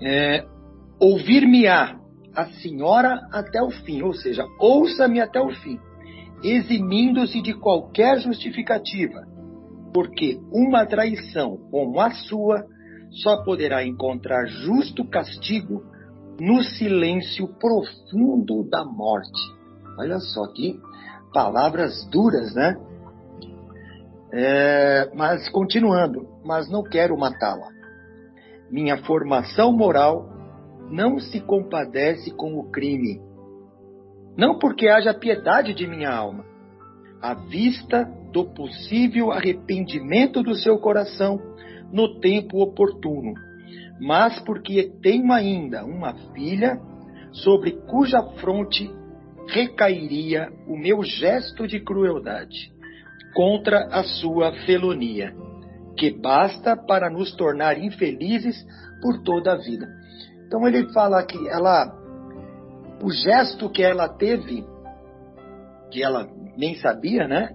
É, 0.00 0.46
Ouvir-me-á 1.00 1.96
a 2.34 2.46
senhora 2.46 3.20
até 3.32 3.62
o 3.62 3.70
fim, 3.70 4.02
ou 4.02 4.12
seja, 4.14 4.44
ouça-me 4.58 5.20
até 5.20 5.40
o 5.40 5.50
fim, 5.50 5.78
eximindo-se 6.42 7.40
de 7.40 7.54
qualquer 7.54 8.18
justificativa, 8.18 9.20
porque 9.92 10.40
uma 10.52 10.86
traição 10.86 11.56
como 11.70 12.00
a 12.00 12.10
sua 12.10 12.64
só 13.22 13.42
poderá 13.44 13.84
encontrar 13.84 14.46
justo 14.46 15.08
castigo 15.08 15.82
no 16.40 16.62
silêncio 16.62 17.48
profundo 17.58 18.68
da 18.68 18.84
morte. 18.84 19.40
Olha 19.98 20.18
só 20.18 20.46
que 20.52 20.78
palavras 21.32 22.06
duras, 22.10 22.54
né? 22.54 22.76
É, 24.32 25.10
mas 25.14 25.48
continuando, 25.48 26.28
mas 26.44 26.70
não 26.70 26.82
quero 26.82 27.16
matá-la. 27.16 27.68
Minha 28.70 28.98
formação 29.04 29.72
moral 29.72 30.28
não 30.90 31.18
se 31.18 31.40
compadece 31.40 32.30
com 32.30 32.58
o 32.58 32.70
crime. 32.70 33.20
Não 34.36 34.58
porque 34.58 34.86
haja 34.86 35.14
piedade 35.14 35.74
de 35.74 35.86
minha 35.86 36.10
alma, 36.10 36.44
à 37.20 37.34
vista 37.34 38.08
do 38.32 38.44
possível 38.44 39.32
arrependimento 39.32 40.42
do 40.42 40.54
seu 40.54 40.78
coração 40.78 41.38
no 41.92 42.20
tempo 42.20 42.62
oportuno, 42.62 43.34
mas 44.00 44.38
porque 44.40 44.92
tenho 45.02 45.32
ainda 45.32 45.84
uma 45.84 46.14
filha 46.34 46.78
sobre 47.32 47.72
cuja 47.72 48.22
fronte 48.40 48.90
recairia 49.48 50.52
o 50.66 50.76
meu 50.76 51.02
gesto 51.02 51.66
de 51.66 51.80
crueldade 51.80 52.70
contra 53.34 53.86
a 53.90 54.02
sua 54.02 54.52
felonia, 54.66 55.34
que 55.96 56.10
basta 56.10 56.76
para 56.76 57.10
nos 57.10 57.34
tornar 57.34 57.78
infelizes 57.78 58.56
por 59.00 59.22
toda 59.22 59.52
a 59.52 59.56
vida. 59.56 59.86
Então 60.46 60.66
ele 60.66 60.92
fala 60.92 61.22
que 61.24 61.38
ela, 61.48 61.94
o 63.02 63.10
gesto 63.10 63.70
que 63.70 63.82
ela 63.82 64.08
teve, 64.08 64.64
que 65.90 66.02
ela 66.02 66.28
nem 66.56 66.74
sabia, 66.76 67.26
né, 67.26 67.54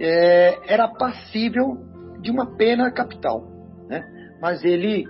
é, 0.00 0.72
era 0.72 0.88
passível 0.88 1.76
de 2.22 2.30
uma 2.30 2.56
pena 2.56 2.90
capital, 2.90 3.46
né? 3.88 4.02
Mas 4.40 4.64
ele 4.64 5.04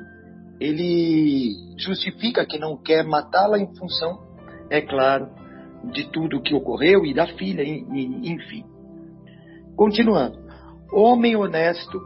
ele 0.61 1.57
justifica 1.79 2.45
que 2.45 2.59
não 2.59 2.77
quer 2.77 3.03
matá-la 3.03 3.59
em 3.59 3.75
função, 3.77 4.19
é 4.69 4.83
claro, 4.83 5.29
de 5.91 6.11
tudo 6.11 6.37
o 6.37 6.43
que 6.43 6.55
ocorreu 6.55 7.07
e 7.07 7.15
da 7.15 7.27
filha, 7.27 7.63
enfim. 7.65 8.65
Continuando, 9.75 10.39
homem 10.93 11.35
honesto 11.35 11.99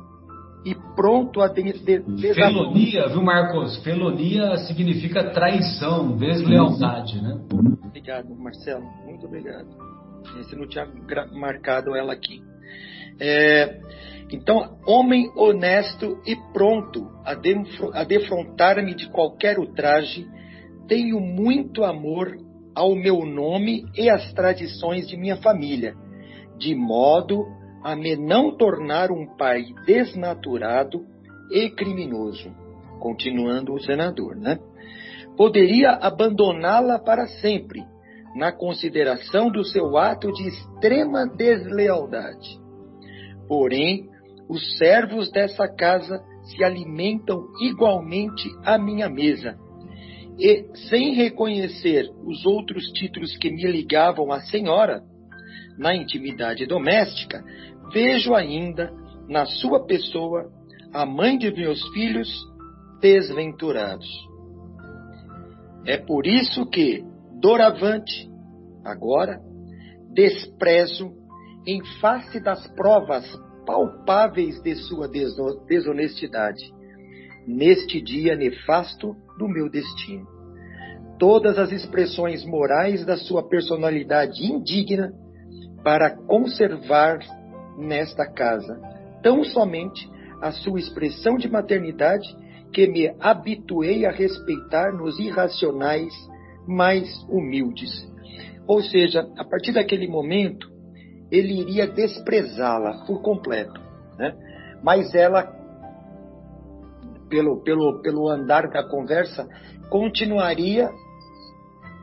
e 0.64 0.72
pronto 0.94 1.40
a 1.40 1.48
de, 1.48 1.72
de, 1.72 2.34
Felonia, 2.34 3.08
viu, 3.08 3.22
Marcos? 3.22 3.76
Felonia 3.82 4.56
significa 4.58 5.30
traição, 5.30 6.16
deslealdade, 6.16 7.20
né? 7.20 7.40
Obrigado, 7.84 8.34
Marcelo. 8.36 8.84
Muito 9.04 9.26
obrigado. 9.26 9.66
Esse 10.38 10.54
não 10.54 10.68
tinha 10.68 10.86
marcado 11.32 11.94
ela 11.96 12.12
aqui. 12.12 12.40
É, 13.20 13.80
então, 14.30 14.78
homem 14.86 15.30
honesto 15.36 16.20
e 16.26 16.36
pronto 16.52 17.08
a, 17.24 17.32
a 18.00 18.04
defrontar-me 18.04 18.94
de 18.94 19.08
qualquer 19.10 19.58
ultraje, 19.58 20.26
tenho 20.88 21.20
muito 21.20 21.84
amor 21.84 22.36
ao 22.74 22.94
meu 22.94 23.24
nome 23.24 23.84
e 23.96 24.10
às 24.10 24.32
tradições 24.32 25.06
de 25.06 25.16
minha 25.16 25.36
família, 25.36 25.94
de 26.58 26.74
modo 26.74 27.44
a 27.82 27.94
me 27.94 28.16
não 28.16 28.56
tornar 28.56 29.10
um 29.10 29.36
pai 29.36 29.64
desnaturado 29.86 31.04
e 31.50 31.70
criminoso. 31.70 32.50
Continuando 32.98 33.74
o 33.74 33.80
senador, 33.80 34.34
né? 34.36 34.58
Poderia 35.36 35.90
abandoná-la 35.90 36.98
para 36.98 37.26
sempre, 37.26 37.84
na 38.34 38.50
consideração 38.50 39.50
do 39.50 39.64
seu 39.64 39.96
ato 39.96 40.32
de 40.32 40.48
extrema 40.48 41.26
deslealdade. 41.26 42.63
Porém, 43.48 44.08
os 44.48 44.76
servos 44.78 45.30
dessa 45.30 45.66
casa 45.68 46.22
se 46.44 46.62
alimentam 46.62 47.46
igualmente 47.60 48.48
à 48.64 48.78
minha 48.78 49.08
mesa, 49.08 49.56
e, 50.38 50.66
sem 50.88 51.14
reconhecer 51.14 52.10
os 52.24 52.44
outros 52.44 52.84
títulos 52.92 53.36
que 53.36 53.50
me 53.50 53.64
ligavam 53.70 54.32
à 54.32 54.40
senhora, 54.40 55.02
na 55.78 55.94
intimidade 55.94 56.66
doméstica, 56.66 57.42
vejo 57.92 58.34
ainda 58.34 58.92
na 59.28 59.46
sua 59.46 59.84
pessoa 59.84 60.50
a 60.92 61.06
mãe 61.06 61.38
de 61.38 61.52
meus 61.52 61.82
filhos 61.92 62.28
desventurados. 63.00 64.08
É 65.86 65.96
por 65.96 66.26
isso 66.26 66.66
que, 66.66 67.04
doravante, 67.40 68.28
agora, 68.84 69.40
desprezo, 70.12 71.12
em 71.66 71.82
face 72.00 72.40
das 72.40 72.66
provas 72.68 73.24
palpáveis 73.66 74.60
de 74.62 74.74
sua 74.74 75.08
desonestidade, 75.08 76.72
neste 77.46 78.00
dia 78.02 78.36
nefasto 78.36 79.16
do 79.38 79.48
meu 79.48 79.70
destino. 79.70 80.26
Todas 81.18 81.58
as 81.58 81.72
expressões 81.72 82.44
morais 82.44 83.04
da 83.04 83.16
sua 83.16 83.48
personalidade 83.48 84.44
indigna 84.44 85.12
para 85.82 86.10
conservar 86.10 87.18
nesta 87.78 88.26
casa 88.26 88.80
tão 89.22 89.42
somente 89.44 90.08
a 90.42 90.52
sua 90.52 90.78
expressão 90.78 91.36
de 91.36 91.48
maternidade 91.48 92.26
que 92.72 92.86
me 92.86 93.14
habituei 93.20 94.04
a 94.04 94.10
respeitar 94.10 94.92
nos 94.92 95.18
irracionais 95.18 96.12
mais 96.66 97.08
humildes. 97.28 97.90
Ou 98.66 98.82
seja, 98.82 99.26
a 99.38 99.44
partir 99.44 99.72
daquele 99.72 100.08
momento, 100.08 100.73
ele 101.34 101.60
iria 101.60 101.86
desprezá-la 101.86 103.04
por 103.06 103.20
completo. 103.20 103.80
Né? 104.16 104.34
Mas 104.82 105.14
ela, 105.14 105.42
pelo, 107.28 107.62
pelo, 107.62 108.00
pelo 108.00 108.28
andar 108.28 108.68
da 108.70 108.88
conversa, 108.88 109.46
continuaria 109.90 110.90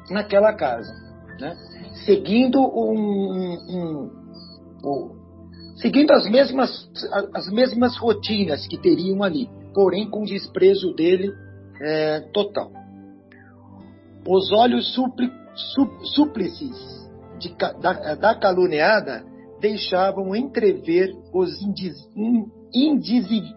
naquela 0.09 0.53
casa, 0.53 0.91
né? 1.39 1.55
seguindo 2.05 2.59
um, 2.59 3.55
um, 3.69 4.11
um, 4.83 5.15
seguindo 5.77 6.11
as 6.11 6.29
mesmas, 6.29 6.89
as 7.33 7.47
mesmas 7.49 7.97
rotinas 7.97 8.67
que 8.67 8.77
teriam 8.77 9.23
ali, 9.23 9.49
porém 9.73 10.09
com 10.09 10.23
desprezo 10.23 10.93
dele 10.93 11.31
é, 11.81 12.19
total. 12.33 12.71
Os 14.27 14.51
olhos 14.51 14.93
súplices 16.13 17.00
de, 17.41 17.55
da, 17.55 18.15
da, 18.15 18.35
caluniada 18.35 19.23
deixavam 19.59 20.35
entrever 20.35 21.11
os 21.33 21.61
indiz, 21.61 21.95
indizíveis, 22.73 23.51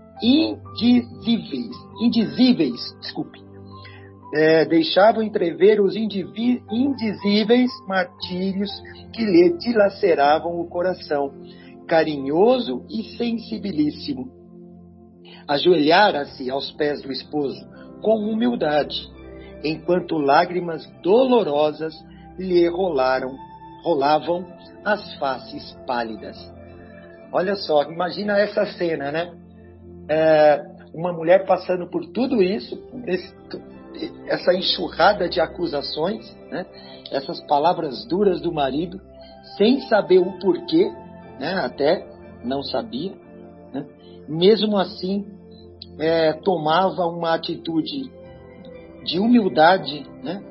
indizíveis, 2.01 2.81
desculpe, 3.01 3.39
é, 4.35 4.65
deixavam 4.65 5.23
entrever 5.23 5.81
os 5.81 5.95
indizíveis 5.97 7.71
martírios 7.87 8.71
que 9.13 9.25
lhe 9.25 9.57
dilaceravam 9.59 10.61
o 10.61 10.69
coração 10.69 11.31
carinhoso 11.87 12.85
e 12.89 13.17
sensibilíssimo. 13.17 14.33
Ajoelhara-se 15.47 16.51
aos 16.51 16.73
pés 16.73 17.03
do 17.03 17.13
esposo 17.13 17.61
com 18.03 18.17
humildade, 18.31 18.97
enquanto 19.63 20.17
lágrimas 20.17 20.87
dolorosas 21.03 21.95
lhe 22.39 22.67
rolaram, 22.69 23.35
rolavam 23.85 24.45
as 24.85 25.15
faces 25.15 25.77
pálidas. 25.87 26.37
Olha 27.33 27.55
só, 27.55 27.83
imagina 27.85 28.39
essa 28.39 28.65
cena, 28.67 29.13
né? 29.13 29.33
É, 30.09 30.65
uma 30.95 31.13
mulher 31.13 31.45
passando 31.45 31.89
por 31.89 32.07
tudo 32.07 32.43
isso, 32.43 32.81
esse, 33.07 33.35
essa 34.27 34.55
enxurrada 34.55 35.29
de 35.29 35.41
acusações, 35.41 36.35
né? 36.51 36.65
essas 37.11 37.41
palavras 37.47 38.07
duras 38.07 38.41
do 38.41 38.53
marido, 38.53 39.01
sem 39.57 39.81
saber 39.83 40.19
o 40.19 40.39
porquê, 40.39 40.91
né? 41.39 41.55
até 41.55 42.07
não 42.45 42.63
sabia, 42.63 43.13
né? 43.73 43.87
mesmo 44.29 44.77
assim 44.79 45.27
é, 45.99 46.33
tomava 46.33 47.07
uma 47.07 47.35
atitude 47.35 48.11
de 49.05 49.19
humildade, 49.19 50.07
né? 50.23 50.43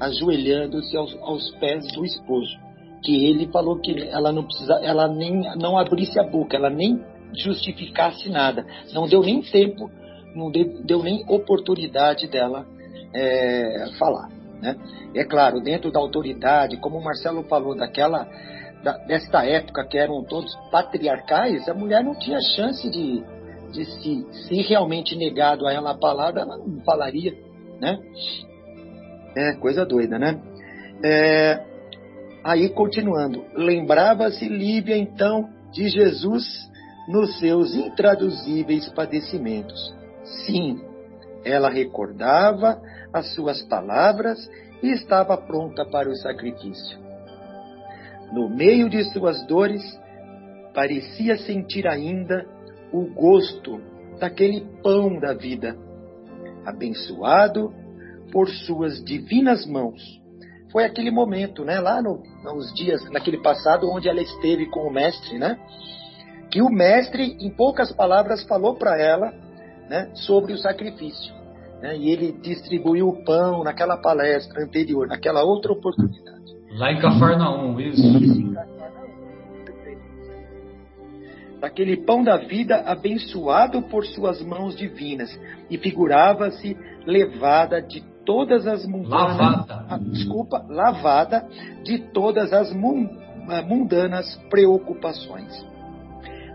ajoelhando-se 0.00 0.96
aos, 0.96 1.16
aos, 1.22 1.50
pés 1.56 1.86
do 1.92 2.04
esposo, 2.04 2.56
que 3.02 3.26
ele 3.26 3.48
falou 3.48 3.80
que 3.80 4.08
ela 4.08 4.32
não 4.32 4.44
precisa, 4.44 4.74
ela 4.82 5.08
nem 5.08 5.42
não 5.56 5.78
abrisse 5.78 6.18
a 6.18 6.24
boca, 6.24 6.56
ela 6.56 6.70
nem 6.70 7.00
justificasse 7.32 8.28
nada, 8.28 8.66
não 8.92 9.06
deu 9.06 9.20
nem 9.20 9.42
tempo, 9.42 9.90
não 10.34 10.50
deu, 10.50 10.82
deu 10.82 11.02
nem 11.02 11.24
oportunidade 11.28 12.26
dela 12.26 12.66
é, 13.14 13.90
falar. 13.98 14.28
Né? 14.60 14.76
É 15.14 15.24
claro, 15.24 15.60
dentro 15.60 15.90
da 15.90 16.00
autoridade, 16.00 16.76
como 16.78 16.98
o 16.98 17.04
Marcelo 17.04 17.44
falou, 17.44 17.76
daquela 17.76 18.26
da, 18.82 18.92
desta 18.98 19.44
época 19.44 19.86
que 19.86 19.98
eram 19.98 20.24
todos 20.24 20.54
patriarcais, 20.70 21.68
a 21.68 21.74
mulher 21.74 22.02
não 22.02 22.14
tinha 22.14 22.40
chance 22.56 22.88
de, 22.90 23.22
de 23.72 23.84
se, 23.84 24.26
se 24.46 24.62
realmente 24.62 25.16
negado 25.16 25.66
a 25.66 25.72
ela 25.72 25.92
a 25.92 25.98
palavra, 25.98 26.42
ela 26.42 26.56
não 26.56 26.80
falaria, 26.84 27.34
né? 27.80 27.98
É 29.36 29.54
coisa 29.56 29.84
doida, 29.84 30.18
né? 30.18 30.40
É, 31.04 31.67
aí 32.48 32.70
continuando, 32.70 33.44
lembrava-se 33.54 34.48
Lívia 34.48 34.96
então 34.96 35.50
de 35.70 35.86
Jesus 35.86 36.66
nos 37.06 37.38
seus 37.38 37.74
intraduzíveis 37.74 38.88
padecimentos. 38.88 39.94
Sim, 40.46 40.80
ela 41.44 41.68
recordava 41.68 42.80
as 43.12 43.34
suas 43.34 43.62
palavras 43.64 44.38
e 44.82 44.90
estava 44.92 45.36
pronta 45.36 45.84
para 45.84 46.08
o 46.08 46.16
sacrifício. 46.16 46.98
No 48.32 48.48
meio 48.48 48.88
de 48.88 49.04
suas 49.12 49.46
dores, 49.46 49.82
parecia 50.74 51.36
sentir 51.36 51.86
ainda 51.86 52.46
o 52.90 53.12
gosto 53.12 53.78
daquele 54.18 54.66
pão 54.82 55.20
da 55.20 55.34
vida, 55.34 55.76
abençoado 56.64 57.74
por 58.32 58.48
suas 58.48 59.04
divinas 59.04 59.66
mãos. 59.66 60.18
Foi 60.70 60.84
aquele 60.84 61.10
momento, 61.10 61.64
né, 61.64 61.80
lá 61.80 62.02
no, 62.02 62.22
nos 62.42 62.72
dias, 62.74 63.02
naquele 63.10 63.38
passado, 63.38 63.90
onde 63.90 64.08
ela 64.08 64.20
esteve 64.20 64.66
com 64.66 64.80
o 64.80 64.92
mestre, 64.92 65.38
né, 65.38 65.58
que 66.50 66.60
o 66.62 66.68
mestre, 66.68 67.36
em 67.40 67.50
poucas 67.50 67.92
palavras, 67.92 68.42
falou 68.44 68.74
para 68.74 69.00
ela 69.00 69.32
né, 69.88 70.10
sobre 70.14 70.52
o 70.52 70.58
sacrifício. 70.58 71.34
Né, 71.80 71.96
e 71.96 72.10
ele 72.10 72.32
distribuiu 72.32 73.08
o 73.08 73.24
pão 73.24 73.62
naquela 73.62 73.96
palestra 73.96 74.62
anterior, 74.62 75.06
naquela 75.06 75.42
outra 75.42 75.72
oportunidade. 75.72 76.56
Lá 76.72 76.92
em 76.92 77.00
Cafarnaum, 77.00 77.78
isso. 77.80 78.02
Daquele 81.60 81.96
pão 81.96 82.22
da 82.22 82.36
vida 82.36 82.82
abençoado 82.86 83.82
por 83.82 84.04
suas 84.06 84.40
mãos 84.42 84.76
divinas, 84.76 85.28
e 85.70 85.76
figurava-se 85.78 86.76
levada 87.04 87.80
de 87.82 88.02
todas 88.28 88.66
as 88.66 88.84
mundanas. 88.84 89.38
Lavada. 89.38 89.86
Ah, 89.88 89.98
desculpa, 89.98 90.62
lavada 90.68 91.48
de 91.82 91.98
todas 92.12 92.52
as 92.52 92.70
ah, 92.70 93.62
mundanas 93.62 94.36
preocupações. 94.50 95.66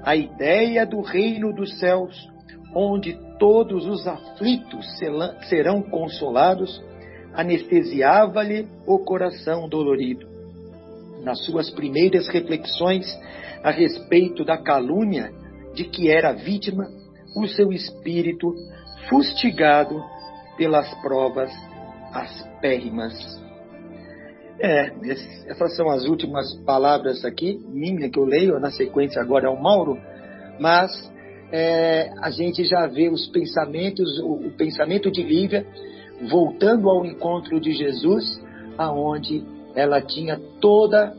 A 0.03 0.15
ideia 0.15 0.85
do 0.85 1.01
reino 1.01 1.51
dos 1.51 1.79
céus, 1.79 2.29
onde 2.75 3.17
todos 3.39 3.87
os 3.87 4.07
aflitos 4.07 4.85
serão 5.49 5.81
consolados, 5.81 6.79
anestesiava-lhe 7.33 8.67
o 8.85 8.99
coração 8.99 9.67
dolorido. 9.67 10.27
Nas 11.23 11.43
suas 11.43 11.71
primeiras 11.71 12.27
reflexões 12.27 13.07
a 13.63 13.71
respeito 13.71 14.45
da 14.45 14.59
calúnia 14.59 15.31
de 15.73 15.85
que 15.85 16.07
era 16.07 16.33
vítima, 16.33 16.85
o 17.35 17.47
seu 17.47 17.71
espírito 17.71 18.53
fustigado 19.09 20.12
pelas 20.57 20.93
provas 21.01 21.51
aspérrimas. 22.11 23.13
É, 24.59 24.91
essas 25.47 25.75
são 25.75 25.89
as 25.89 26.05
últimas 26.05 26.53
palavras 26.61 27.25
aqui, 27.25 27.59
minha 27.67 28.09
que 28.09 28.19
eu 28.19 28.25
leio, 28.25 28.59
na 28.59 28.71
sequência 28.71 29.21
agora 29.21 29.47
é 29.47 29.49
o 29.49 29.61
Mauro, 29.61 29.97
mas 30.59 31.11
é, 31.51 32.11
a 32.21 32.29
gente 32.29 32.63
já 32.63 32.87
vê 32.87 33.09
os 33.09 33.27
pensamentos, 33.27 34.19
o, 34.19 34.47
o 34.47 34.51
pensamento 34.51 35.11
de 35.11 35.23
Lívia 35.23 35.65
voltando 36.29 36.89
ao 36.89 37.05
encontro 37.05 37.59
de 37.59 37.73
Jesus, 37.73 38.41
aonde 38.77 39.43
ela 39.75 40.01
tinha 40.01 40.39
toda, 40.61 41.13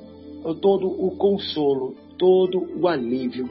todo 0.61 0.87
o 0.87 1.17
consolo, 1.17 1.95
todo 2.17 2.67
o 2.81 2.89
alívio, 2.89 3.51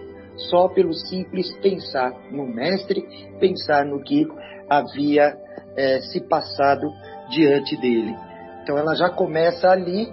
só 0.50 0.68
pelo 0.68 0.94
simples 0.94 1.54
pensar 1.58 2.12
no 2.32 2.48
Mestre, 2.48 3.06
pensar 3.40 3.86
no 3.86 4.02
que 4.02 4.26
havia 4.70 5.38
é, 5.76 6.00
se 6.02 6.22
passado 6.22 6.88
diante 7.30 7.76
dele. 7.78 8.16
Então 8.62 8.78
ela 8.78 8.96
já 8.96 9.10
começa 9.10 9.70
ali 9.70 10.08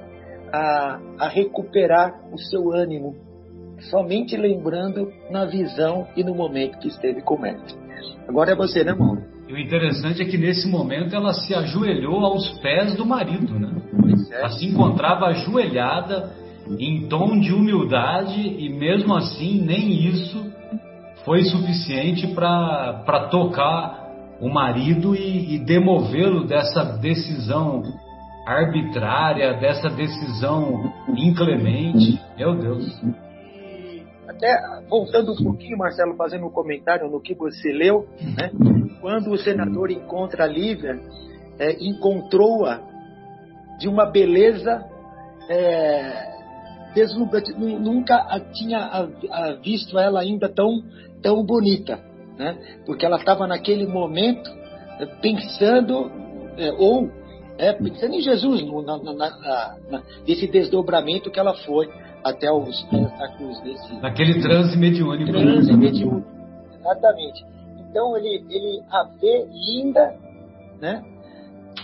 a, 0.53 0.99
a 1.19 1.29
recuperar 1.29 2.21
o 2.33 2.39
seu 2.39 2.73
ânimo, 2.73 3.15
somente 3.91 4.37
lembrando 4.37 5.13
na 5.31 5.45
visão 5.45 6.07
e 6.17 6.25
no 6.25 6.35
momento 6.35 6.79
que 6.79 6.89
esteve 6.89 7.23
com 7.23 7.37
o 7.37 7.41
Mestre. 7.41 7.79
Agora 8.29 8.53
é 8.53 8.55
você, 8.55 8.85
né, 8.85 8.93
Mauro? 8.93 9.23
E 9.49 9.53
o 9.53 9.59
interessante 9.59 10.23
é 10.23 10.25
que 10.25 10.39
nesse 10.39 10.69
momento 10.69 11.15
ela 11.15 11.33
se 11.33 11.53
ajoelhou 11.55 12.25
aos 12.25 12.49
pés 12.61 12.95
do 12.95 13.05
marido, 13.05 13.59
né? 13.59 13.71
É. 14.31 14.37
Ela 14.39 14.51
se 14.51 14.65
encontrava 14.65 15.27
ajoelhada 15.27 16.31
em 16.79 17.09
tom 17.09 17.41
de 17.41 17.53
humildade 17.53 18.41
e 18.41 18.69
mesmo 18.69 19.15
assim 19.17 19.61
nem 19.61 20.07
isso 20.07 20.51
foi 21.25 21.43
suficiente 21.45 22.29
para 22.29 23.29
tocar 23.31 24.00
o 24.41 24.49
marido 24.49 25.15
e, 25.15 25.55
e 25.55 25.59
demovê-lo 25.59 26.47
dessa 26.47 26.85
decisão 26.99 27.83
arbitrária, 28.47 29.55
dessa 29.55 29.89
decisão 29.89 30.93
inclemente. 31.17 32.21
Meu 32.37 32.57
Deus. 32.57 33.01
Até 34.27 34.57
voltando 34.89 35.33
um 35.33 35.45
pouquinho, 35.45 35.77
Marcelo, 35.77 36.17
fazendo 36.17 36.47
um 36.47 36.51
comentário 36.51 37.11
no 37.11 37.21
que 37.21 37.35
você 37.35 37.73
leu, 37.73 38.09
né? 38.37 38.51
quando 39.01 39.31
o 39.31 39.39
senador 39.39 39.91
encontra 39.91 40.45
a 40.45 40.47
Lívia, 40.47 40.99
é, 41.59 41.73
encontrou-a 41.85 42.81
de 43.79 43.89
uma 43.89 44.07
beleza 44.07 44.85
é, 45.49 46.31
deslumbrante. 46.95 47.53
Nunca 47.53 48.25
tinha 48.53 49.09
visto 49.63 49.99
ela 49.99 50.21
ainda 50.21 50.49
tão, 50.49 50.83
tão 51.23 51.45
bonita, 51.45 51.99
né? 52.39 52.59
porque 52.87 53.05
ela 53.05 53.17
estava 53.17 53.47
naquele 53.47 53.87
momento 53.87 54.51
é, 54.99 55.07
pensando, 55.07 56.11
é, 56.57 56.73
ou 56.73 57.11
é, 57.59 57.73
pensando 57.73 58.15
em 58.15 58.21
Jesus, 58.21 58.63
na, 58.85 58.99
na, 58.99 59.13
na, 59.91 60.03
nesse 60.27 60.47
desdobramento 60.47 61.31
que 61.31 61.39
ela 61.39 61.55
foi 61.55 61.89
até 62.25 62.51
os 62.51 62.83
pés 62.85 63.19
da 63.19 63.29
cruz. 63.37 63.61
Desse, 63.61 63.95
Naquele 64.01 64.41
transe 64.41 64.77
mediúnico. 64.79 65.31
Transe 65.31 65.73
mediúnico, 65.73 66.29
exatamente. 66.79 67.45
Então 67.91 68.17
ele, 68.17 68.45
ele 68.49 68.83
a 68.91 69.05
vê 69.21 69.47
linda, 69.51 70.15
né? 70.81 71.05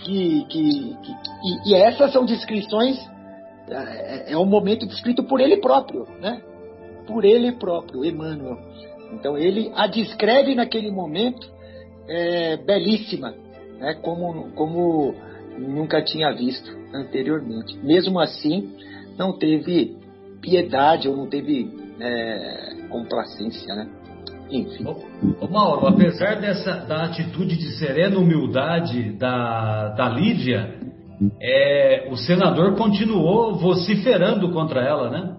Que, 0.03 0.45
que, 0.45 0.95
que 1.03 1.11
e, 1.43 1.71
e, 1.71 1.75
essas 1.75 2.11
são 2.13 2.25
descrições, 2.25 2.97
é, 3.69 4.33
é 4.33 4.37
um 4.37 4.45
momento 4.45 4.87
descrito 4.87 5.23
por 5.23 5.41
ele 5.41 5.57
próprio, 5.57 6.07
né? 6.21 6.41
Por 7.05 7.25
ele 7.25 7.51
próprio, 7.53 8.05
Emmanuel. 8.05 8.57
Então 9.13 9.37
ele 9.37 9.71
a 9.75 9.87
descreve 9.87 10.55
naquele 10.55 10.91
momento 10.91 11.47
é, 12.07 12.57
belíssima, 12.57 13.33
né? 13.79 13.95
Como, 14.01 14.51
como 14.51 15.15
nunca 15.57 16.01
tinha 16.01 16.31
visto 16.33 16.69
anteriormente. 16.93 17.77
Mesmo 17.79 18.19
assim, 18.19 18.75
não 19.17 19.37
teve 19.37 19.97
piedade 20.41 21.09
ou 21.09 21.15
não 21.15 21.27
teve 21.27 21.69
é, 21.99 22.87
complacência, 22.89 23.73
né? 23.75 23.89
Enfim. 24.49 24.85
Ô, 24.85 25.45
ô, 25.45 25.47
Mauro, 25.49 25.87
apesar 25.87 26.39
dessa 26.39 26.73
da 26.85 27.05
atitude 27.05 27.57
de 27.57 27.77
serena 27.77 28.17
humildade 28.17 29.11
da, 29.17 29.89
da 29.89 30.09
Lívia, 30.09 30.73
é, 31.41 32.07
o 32.09 32.15
senador 32.15 32.75
continuou 32.75 33.55
vociferando 33.55 34.49
contra 34.51 34.81
ela, 34.81 35.09
né? 35.09 35.35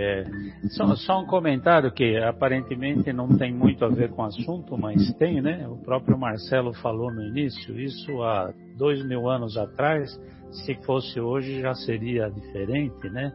É, 0.00 0.24
só, 0.68 0.94
só, 0.94 1.20
um 1.20 1.26
comentário 1.26 1.90
que 1.90 2.16
aparentemente 2.18 3.12
não 3.12 3.36
tem 3.36 3.52
muito 3.52 3.84
a 3.84 3.88
ver 3.88 4.10
com 4.10 4.22
o 4.22 4.26
assunto, 4.26 4.78
mas 4.78 5.12
tem, 5.14 5.42
né? 5.42 5.66
O 5.68 5.76
próprio 5.76 6.16
Marcelo 6.16 6.72
falou 6.74 7.12
no 7.12 7.22
início, 7.22 7.78
isso 7.80 8.22
há 8.22 8.52
dois 8.76 9.04
mil 9.04 9.28
anos 9.28 9.56
atrás, 9.56 10.08
se 10.50 10.74
fosse 10.84 11.20
hoje 11.20 11.60
já 11.60 11.74
seria 11.74 12.30
diferente, 12.30 13.10
né? 13.10 13.32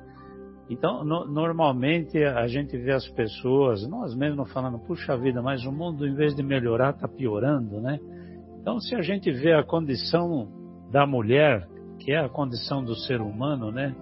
Então, 0.69 1.04
no, 1.04 1.26
normalmente 1.26 2.17
a 2.23 2.47
gente 2.47 2.78
vê 2.78 2.93
as 2.93 3.08
pessoas, 3.10 3.86
nós 3.88 4.15
mesmos 4.15 4.52
falando, 4.54 4.80
puxa 4.80 5.17
vida, 5.17 5.41
mas 5.41 5.65
o 5.65 5.71
mundo 5.71 6.08
em 6.08 6.15
vez 6.15 6.34
de 6.34 6.41
melhorar 6.41 6.91
está 6.91 7.08
piorando, 7.08 7.82
né? 7.82 7.99
Então, 8.62 8.80
se 8.80 8.95
a 8.95 9.02
gente 9.02 9.30
vê 9.30 9.52
a 9.54 9.63
condição 9.63 10.47
da 10.89 11.06
mulher, 11.06 11.67
que 11.99 12.13
é 12.13 12.19
a 12.19 12.30
condição 12.30 12.84
do 12.84 12.95
ser 12.95 13.19
humano, 13.19 13.71
né? 13.71 13.93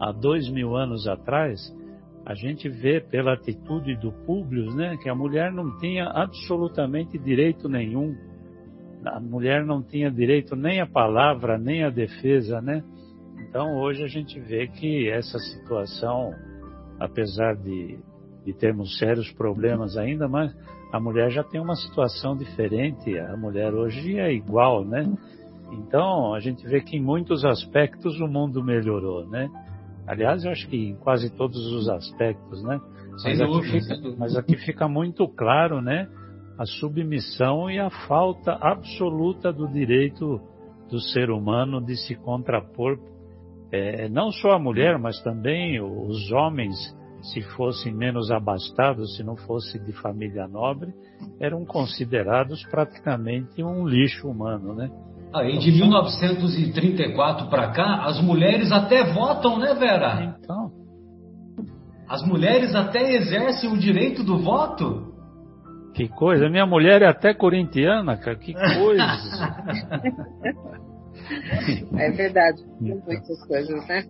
Há 0.00 0.12
dois 0.12 0.48
mil 0.48 0.76
anos 0.76 1.06
atrás, 1.06 1.60
a 2.28 2.34
gente 2.34 2.68
vê 2.68 3.00
pela 3.00 3.32
atitude 3.32 3.96
do 3.96 4.12
Públio, 4.12 4.66
né? 4.74 4.98
Que 5.02 5.08
a 5.08 5.14
mulher 5.14 5.50
não 5.50 5.78
tinha 5.78 6.04
absolutamente 6.04 7.16
direito 7.18 7.70
nenhum. 7.70 8.14
A 9.02 9.18
mulher 9.18 9.64
não 9.64 9.82
tinha 9.82 10.10
direito 10.10 10.54
nem 10.54 10.78
à 10.78 10.86
palavra, 10.86 11.56
nem 11.56 11.84
à 11.84 11.88
defesa, 11.88 12.60
né? 12.60 12.84
Então, 13.40 13.78
hoje 13.78 14.04
a 14.04 14.06
gente 14.06 14.38
vê 14.38 14.66
que 14.66 15.08
essa 15.08 15.38
situação, 15.38 16.34
apesar 17.00 17.56
de, 17.56 17.98
de 18.44 18.52
termos 18.52 18.98
sérios 18.98 19.32
problemas 19.32 19.96
ainda, 19.96 20.28
mas 20.28 20.54
a 20.92 21.00
mulher 21.00 21.30
já 21.30 21.42
tem 21.42 21.58
uma 21.58 21.76
situação 21.76 22.36
diferente. 22.36 23.18
A 23.18 23.38
mulher 23.38 23.72
hoje 23.72 24.18
é 24.18 24.30
igual, 24.34 24.84
né? 24.84 25.10
Então, 25.72 26.34
a 26.34 26.40
gente 26.40 26.62
vê 26.66 26.82
que 26.82 26.94
em 26.94 27.02
muitos 27.02 27.42
aspectos 27.42 28.20
o 28.20 28.28
mundo 28.28 28.62
melhorou, 28.62 29.26
né? 29.26 29.48
Aliás, 30.08 30.44
eu 30.44 30.50
acho 30.50 30.66
que 30.68 30.76
em 30.76 30.96
quase 30.96 31.30
todos 31.30 31.64
os 31.72 31.88
aspectos, 31.88 32.62
né? 32.62 32.80
Mas 33.22 33.40
aqui, 33.40 33.62
fica, 33.70 34.16
mas 34.16 34.36
aqui 34.36 34.56
fica 34.56 34.88
muito 34.88 35.28
claro, 35.28 35.82
né? 35.82 36.08
A 36.58 36.64
submissão 36.64 37.70
e 37.70 37.78
a 37.78 37.90
falta 38.08 38.52
absoluta 38.60 39.52
do 39.52 39.68
direito 39.68 40.40
do 40.90 40.98
ser 40.98 41.30
humano 41.30 41.84
de 41.84 41.94
se 41.96 42.14
contrapor 42.14 42.98
é, 43.70 44.08
não 44.08 44.30
só 44.32 44.52
a 44.52 44.58
mulher, 44.58 44.98
mas 44.98 45.22
também 45.22 45.80
os 45.80 46.32
homens, 46.32 46.74
se 47.20 47.42
fossem 47.54 47.92
menos 47.92 48.30
abastados, 48.30 49.16
se 49.16 49.22
não 49.22 49.36
fosse 49.36 49.78
de 49.78 49.92
família 49.92 50.48
nobre, 50.48 50.92
eram 51.38 51.64
considerados 51.64 52.64
praticamente 52.70 53.62
um 53.62 53.86
lixo 53.86 54.28
humano, 54.28 54.74
né? 54.74 54.90
Aí 55.32 55.56
ah, 55.56 55.58
de 55.58 55.72
1934 55.72 57.48
para 57.48 57.70
cá, 57.72 58.04
as 58.04 58.20
mulheres 58.20 58.72
até 58.72 59.04
votam, 59.12 59.58
né, 59.58 59.74
Vera? 59.74 60.36
Então. 60.38 60.70
As 62.08 62.26
mulheres 62.26 62.74
até 62.74 63.12
exercem 63.14 63.70
o 63.70 63.76
direito 63.76 64.24
do 64.24 64.38
voto. 64.38 65.12
Que 65.94 66.08
coisa, 66.08 66.48
minha 66.48 66.64
mulher 66.64 67.02
é 67.02 67.08
até 67.08 67.34
corintiana, 67.34 68.16
cara, 68.16 68.36
que 68.36 68.54
coisa. 68.54 69.04
É 71.98 72.10
verdade, 72.10 72.62
muitas 72.80 73.46
coisas, 73.46 73.86
né? 73.86 74.02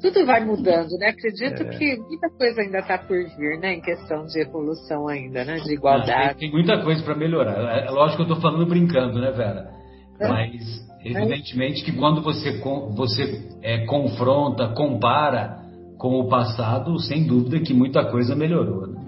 Tudo 0.00 0.24
vai 0.26 0.44
mudando, 0.44 0.90
né? 0.98 1.08
Acredito 1.08 1.62
é. 1.62 1.68
que 1.76 1.96
muita 1.96 2.28
coisa 2.30 2.60
ainda 2.60 2.78
está 2.78 2.98
por 2.98 3.16
vir, 3.36 3.58
né? 3.58 3.74
Em 3.74 3.80
questão 3.80 4.26
de 4.26 4.40
evolução 4.40 5.08
ainda, 5.08 5.44
né? 5.44 5.56
De 5.56 5.72
igualdade. 5.72 6.38
Tem, 6.38 6.50
tem 6.50 6.52
muita 6.52 6.80
coisa 6.84 7.02
para 7.02 7.16
melhorar. 7.16 7.78
É, 7.78 7.86
é 7.86 7.90
lógico 7.90 8.24
que 8.24 8.30
eu 8.30 8.36
estou 8.36 8.40
falando 8.50 8.68
brincando, 8.68 9.20
né, 9.20 9.32
Vera? 9.32 9.81
É. 10.22 10.28
Mas 10.28 10.88
evidentemente 11.04 11.84
que 11.84 11.92
quando 11.92 12.22
você, 12.22 12.60
você 12.94 13.48
é, 13.62 13.84
confronta, 13.86 14.68
compara 14.68 15.60
com 15.98 16.20
o 16.20 16.28
passado, 16.28 16.98
sem 16.98 17.26
dúvida 17.26 17.60
que 17.60 17.74
muita 17.74 18.04
coisa 18.04 18.34
melhorou. 18.34 18.86
Né? 18.86 19.00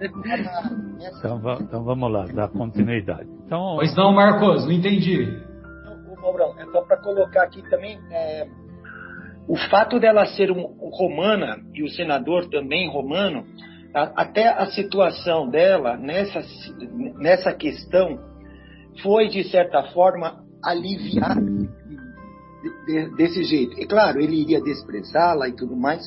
Então, 0.00 1.40
então, 1.60 1.84
vamos 1.84 2.12
lá, 2.12 2.24
dar 2.26 2.48
continuidade. 2.48 3.28
Então, 3.46 3.76
pois 3.76 3.94
não, 3.96 4.12
Marcos, 4.12 4.64
não 4.64 4.72
entendi. 4.72 5.48
Mourão, 6.20 6.54
é 6.58 6.66
só 6.66 6.82
para 6.82 6.96
colocar 6.98 7.44
aqui 7.44 7.62
também 7.70 7.98
é, 8.10 8.46
o 9.46 9.56
fato 9.70 9.98
dela 9.98 10.26
ser 10.26 10.50
um, 10.50 10.60
um, 10.60 10.90
romana 10.90 11.58
e 11.72 11.82
o 11.82 11.88
senador 11.88 12.48
também 12.50 12.90
romano, 12.90 13.44
a, 13.94 14.22
até 14.22 14.48
a 14.48 14.66
situação 14.66 15.48
dela 15.48 15.96
nessa, 15.96 16.40
nessa 17.16 17.52
questão 17.52 18.18
foi, 19.02 19.28
de 19.28 19.44
certa 19.44 19.82
forma, 19.92 20.44
aliviada 20.64 21.40
de, 21.40 22.86
de, 22.86 23.16
desse 23.16 23.44
jeito. 23.44 23.80
E 23.80 23.86
claro, 23.86 24.20
ele 24.20 24.40
iria 24.40 24.60
desprezá-la 24.60 25.48
e 25.48 25.52
tudo 25.52 25.76
mais, 25.76 26.02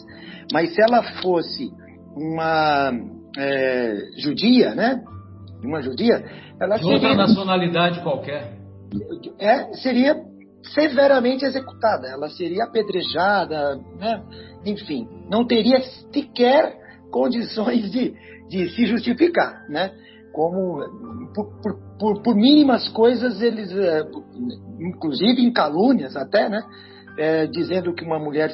mas 0.51 0.73
se 0.73 0.81
ela 0.81 1.01
fosse 1.21 1.71
uma 2.15 2.91
é, 3.37 3.95
judia, 4.17 4.75
né? 4.75 5.03
uma 5.63 5.81
judia, 5.81 6.23
ela 6.59 6.75
de 6.75 6.83
seria, 6.83 6.93
outra 6.93 7.15
nacionalidade 7.15 8.01
qualquer. 8.01 8.57
É, 9.39 9.73
seria 9.73 10.15
severamente 10.73 11.45
executada, 11.45 12.07
ela 12.07 12.29
seria 12.29 12.65
apedrejada, 12.65 13.75
né? 13.97 14.23
enfim, 14.65 15.07
não 15.29 15.45
teria 15.45 15.81
sequer 16.11 16.77
condições 17.11 17.91
de, 17.91 18.13
de 18.49 18.69
se 18.69 18.85
justificar, 18.85 19.65
né? 19.69 19.91
Como 20.31 20.79
por, 21.33 21.61
por, 21.61 21.90
por 22.23 22.35
mínimas 22.35 22.87
coisas 22.89 23.41
eles, 23.41 23.71
é, 23.71 24.01
inclusive 24.79 25.41
em 25.41 25.53
calúnias 25.53 26.15
até, 26.15 26.49
né? 26.49 26.63
É, 27.17 27.45
dizendo 27.45 27.93
que 27.93 28.05
uma 28.05 28.17
mulher 28.17 28.49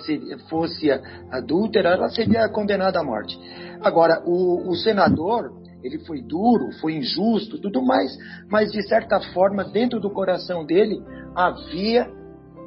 fosse 0.50 0.90
adúltera, 1.32 1.90
ela 1.90 2.10
seria 2.10 2.50
condenada 2.50 3.00
à 3.00 3.04
morte. 3.04 3.40
Agora, 3.82 4.22
o, 4.26 4.70
o 4.70 4.76
senador, 4.76 5.52
ele 5.84 6.00
foi 6.00 6.24
duro, 6.24 6.72
foi 6.82 6.96
injusto, 6.96 7.62
tudo 7.62 7.86
mais, 7.86 8.12
mas 8.50 8.72
de 8.72 8.82
certa 8.88 9.20
forma, 9.32 9.64
dentro 9.64 10.00
do 10.00 10.10
coração 10.10 10.66
dele, 10.66 11.00
havia 11.36 12.08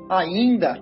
ainda 0.08 0.80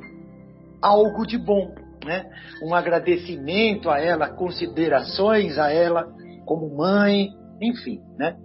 algo 0.81 1.27
de 1.27 1.39
bom, 1.39 1.75
né? 2.05 2.27
Um 2.63 2.75
agradecimento 2.75 3.89
a 3.89 3.99
ela, 3.99 4.29
considerações 4.29 5.59
a 5.59 5.73
ela 5.73 6.07
como 6.45 6.77
mãe, 6.77 7.31
enfim, 7.61 7.99
né? 8.19 8.37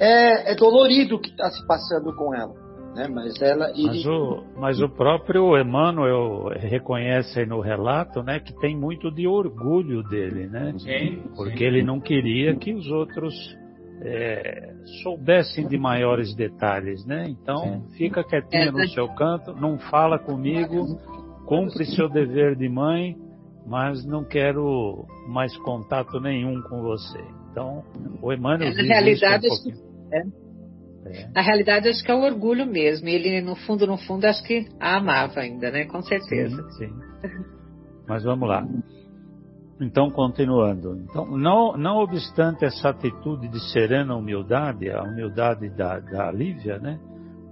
É, 0.00 0.52
é 0.52 0.54
dolorido 0.56 1.16
o 1.16 1.20
que 1.20 1.28
está 1.28 1.50
se 1.50 1.64
passando 1.66 2.14
com 2.16 2.34
ela, 2.34 2.54
né? 2.94 3.06
Mas 3.06 3.40
ela. 3.42 3.70
Ele... 3.70 3.86
Mas, 3.86 4.06
o, 4.06 4.44
mas 4.56 4.80
o 4.80 4.88
próprio 4.88 5.58
Emmanuel 5.58 6.48
reconhece 6.56 7.44
no 7.44 7.60
relato, 7.60 8.22
né, 8.22 8.40
que 8.40 8.58
tem 8.60 8.74
muito 8.74 9.10
de 9.10 9.26
orgulho 9.26 10.02
dele, 10.04 10.46
né? 10.46 10.72
Sim, 10.78 11.22
Porque 11.36 11.58
sim. 11.58 11.64
ele 11.64 11.82
não 11.82 12.00
queria 12.00 12.56
que 12.56 12.72
os 12.72 12.90
outros 12.90 13.34
é, 14.02 14.72
soubessem 15.02 15.68
de 15.68 15.76
maiores 15.76 16.34
detalhes, 16.34 17.04
né? 17.04 17.28
Então 17.28 17.82
fica 17.98 18.24
quietinho 18.24 18.68
É, 18.68 18.72
no 18.72 18.88
seu 18.88 19.08
canto, 19.08 19.52
não 19.52 19.78
fala 19.78 20.18
comigo, 20.18 20.98
cumpre 21.44 21.84
seu 21.84 22.08
dever 22.08 22.56
de 22.56 22.68
mãe, 22.68 23.14
mas 23.66 24.04
não 24.06 24.24
quero 24.24 25.04
mais 25.28 25.54
contato 25.58 26.18
nenhum 26.18 26.62
com 26.62 26.80
você. 26.80 27.22
Então 27.50 27.84
o 28.22 28.32
Emmanuel 28.32 28.70
É, 28.70 28.74
na 28.74 28.80
diz 28.80 28.88
realidade, 28.88 29.46
isso 29.46 29.68
um 29.68 29.89
pouquinho. 30.10 30.50
É. 31.06 31.28
Na 31.34 31.40
realidade, 31.40 31.88
acho 31.88 32.04
que 32.04 32.10
é 32.10 32.14
o 32.14 32.22
orgulho 32.22 32.66
mesmo. 32.66 33.08
E 33.08 33.14
ele, 33.14 33.40
no 33.40 33.56
fundo, 33.56 33.86
no 33.86 33.96
fundo, 33.96 34.26
acho 34.26 34.42
que 34.44 34.68
a 34.78 34.96
amava 34.96 35.40
ainda, 35.40 35.70
né? 35.70 35.86
Com 35.86 36.02
certeza. 36.02 36.62
Sim, 36.72 36.88
sim. 36.88 36.94
Mas 38.06 38.22
vamos 38.22 38.48
lá. 38.48 38.66
Então, 39.80 40.10
continuando. 40.10 41.00
Então, 41.08 41.24
não, 41.38 41.76
não 41.76 41.98
obstante 41.98 42.66
essa 42.66 42.90
atitude 42.90 43.48
de 43.48 43.60
serena 43.72 44.14
humildade, 44.14 44.90
a 44.90 45.02
humildade 45.02 45.70
da, 45.70 45.98
da 45.98 46.30
Lívia, 46.30 46.78
né? 46.78 47.00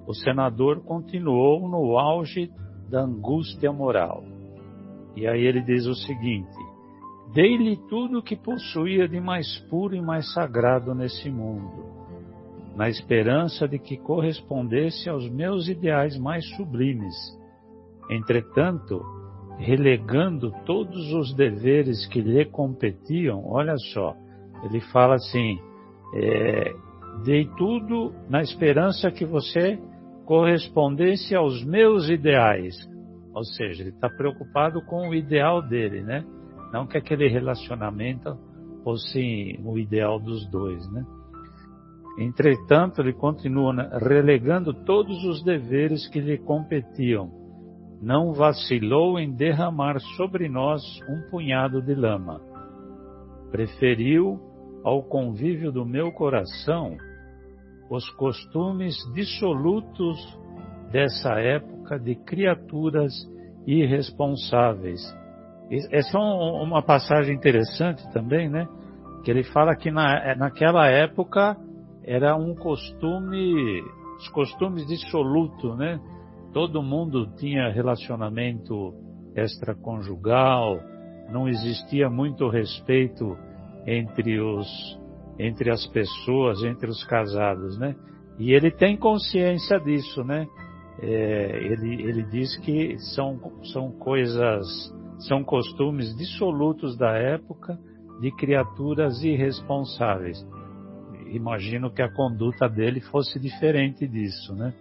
O 0.06 0.14
senador 0.14 0.82
continuou 0.84 1.68
no 1.68 1.98
auge 1.98 2.50
da 2.90 3.02
angústia 3.02 3.72
moral. 3.72 4.22
E 5.16 5.26
aí 5.26 5.42
ele 5.42 5.62
diz 5.62 5.86
o 5.86 5.94
seguinte: 5.94 6.56
Dei-lhe 7.32 7.76
tudo 7.88 8.18
o 8.18 8.22
que 8.22 8.36
possuía 8.36 9.08
de 9.08 9.20
mais 9.20 9.58
puro 9.70 9.94
e 9.94 10.00
mais 10.00 10.32
sagrado 10.32 10.94
nesse 10.94 11.30
mundo, 11.30 11.87
na 12.78 12.88
esperança 12.88 13.66
de 13.66 13.76
que 13.76 13.96
correspondesse 13.96 15.10
aos 15.10 15.28
meus 15.28 15.66
ideais 15.66 16.16
mais 16.16 16.48
sublimes. 16.54 17.16
Entretanto, 18.08 19.02
relegando 19.58 20.52
todos 20.64 21.12
os 21.12 21.34
deveres 21.34 22.06
que 22.06 22.20
lhe 22.20 22.44
competiam, 22.44 23.44
olha 23.44 23.76
só, 23.92 24.14
ele 24.62 24.80
fala 24.92 25.16
assim: 25.16 25.58
é, 26.14 26.72
dei 27.24 27.50
tudo 27.56 28.14
na 28.30 28.42
esperança 28.42 29.10
que 29.10 29.24
você 29.24 29.76
correspondesse 30.24 31.34
aos 31.34 31.64
meus 31.64 32.08
ideais. 32.08 32.76
Ou 33.34 33.42
seja, 33.42 33.82
ele 33.82 33.90
está 33.90 34.08
preocupado 34.08 34.80
com 34.82 35.08
o 35.08 35.14
ideal 35.16 35.60
dele, 35.60 36.00
né? 36.02 36.24
Não 36.72 36.86
que 36.86 36.96
aquele 36.96 37.26
relacionamento 37.26 38.38
fosse 38.84 39.58
o 39.64 39.76
ideal 39.76 40.20
dos 40.20 40.48
dois, 40.48 40.88
né? 40.92 41.04
Entretanto, 42.18 43.00
ele 43.00 43.12
continua 43.12 43.72
né, 43.72 43.88
relegando 43.92 44.74
todos 44.84 45.24
os 45.24 45.44
deveres 45.44 46.08
que 46.08 46.20
lhe 46.20 46.36
competiam. 46.36 47.30
Não 48.02 48.32
vacilou 48.32 49.20
em 49.20 49.32
derramar 49.32 50.00
sobre 50.16 50.48
nós 50.48 50.82
um 51.08 51.30
punhado 51.30 51.80
de 51.80 51.94
lama. 51.94 52.40
Preferiu 53.52 54.40
ao 54.84 55.02
convívio 55.04 55.70
do 55.70 55.86
meu 55.86 56.10
coração 56.10 56.96
os 57.88 58.08
costumes 58.10 58.96
dissolutos 59.14 60.18
dessa 60.90 61.38
época 61.40 62.00
de 62.00 62.16
criaturas 62.16 63.12
irresponsáveis. 63.64 65.00
Essa 65.92 66.18
é 66.18 66.20
uma 66.20 66.82
passagem 66.82 67.34
interessante 67.34 68.02
também, 68.12 68.48
né? 68.48 68.66
Que 69.24 69.30
ele 69.30 69.44
fala 69.44 69.76
que 69.76 69.90
na, 69.90 70.34
naquela 70.34 70.88
época 70.88 71.56
era 72.08 72.34
um 72.34 72.54
costume, 72.54 73.82
os 74.16 74.28
costumes 74.30 74.86
dissolutos, 74.86 75.76
né? 75.76 76.00
Todo 76.54 76.82
mundo 76.82 77.26
tinha 77.36 77.70
relacionamento 77.70 78.94
extraconjugal, 79.36 80.80
não 81.30 81.46
existia 81.46 82.08
muito 82.08 82.48
respeito 82.48 83.36
entre 83.86 84.40
os 84.40 84.66
entre 85.38 85.70
as 85.70 85.86
pessoas, 85.86 86.64
entre 86.64 86.88
os 86.90 87.04
casados, 87.04 87.78
né? 87.78 87.94
E 88.38 88.52
ele 88.52 88.70
tem 88.70 88.96
consciência 88.96 89.78
disso, 89.78 90.24
né? 90.24 90.48
É, 91.00 91.58
ele, 91.62 92.02
ele 92.02 92.22
diz 92.24 92.56
que 92.56 92.98
são, 93.14 93.38
são 93.72 93.92
coisas, 93.92 94.66
são 95.28 95.44
costumes 95.44 96.16
dissolutos 96.16 96.96
da 96.96 97.12
época 97.12 97.78
de 98.20 98.32
criaturas 98.32 99.22
irresponsáveis. 99.22 100.44
Imagino 101.30 101.90
que 101.90 102.02
a 102.02 102.12
conduta 102.12 102.68
dele 102.68 103.00
fosse 103.00 103.38
diferente 103.38 104.06
disso, 104.06 104.54
né? 104.54 104.72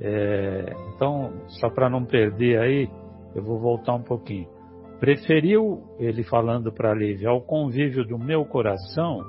É, 0.00 0.72
então, 0.94 1.32
só 1.60 1.68
para 1.70 1.90
não 1.90 2.04
perder 2.04 2.60
aí, 2.60 2.88
eu 3.34 3.42
vou 3.42 3.58
voltar 3.58 3.94
um 3.94 4.02
pouquinho. 4.02 4.48
Preferiu, 5.00 5.82
ele 5.98 6.24
falando 6.24 6.72
para 6.72 6.94
Lívia, 6.94 7.30
ao 7.30 7.40
convívio 7.40 8.04
do 8.04 8.18
meu 8.18 8.44
coração, 8.44 9.20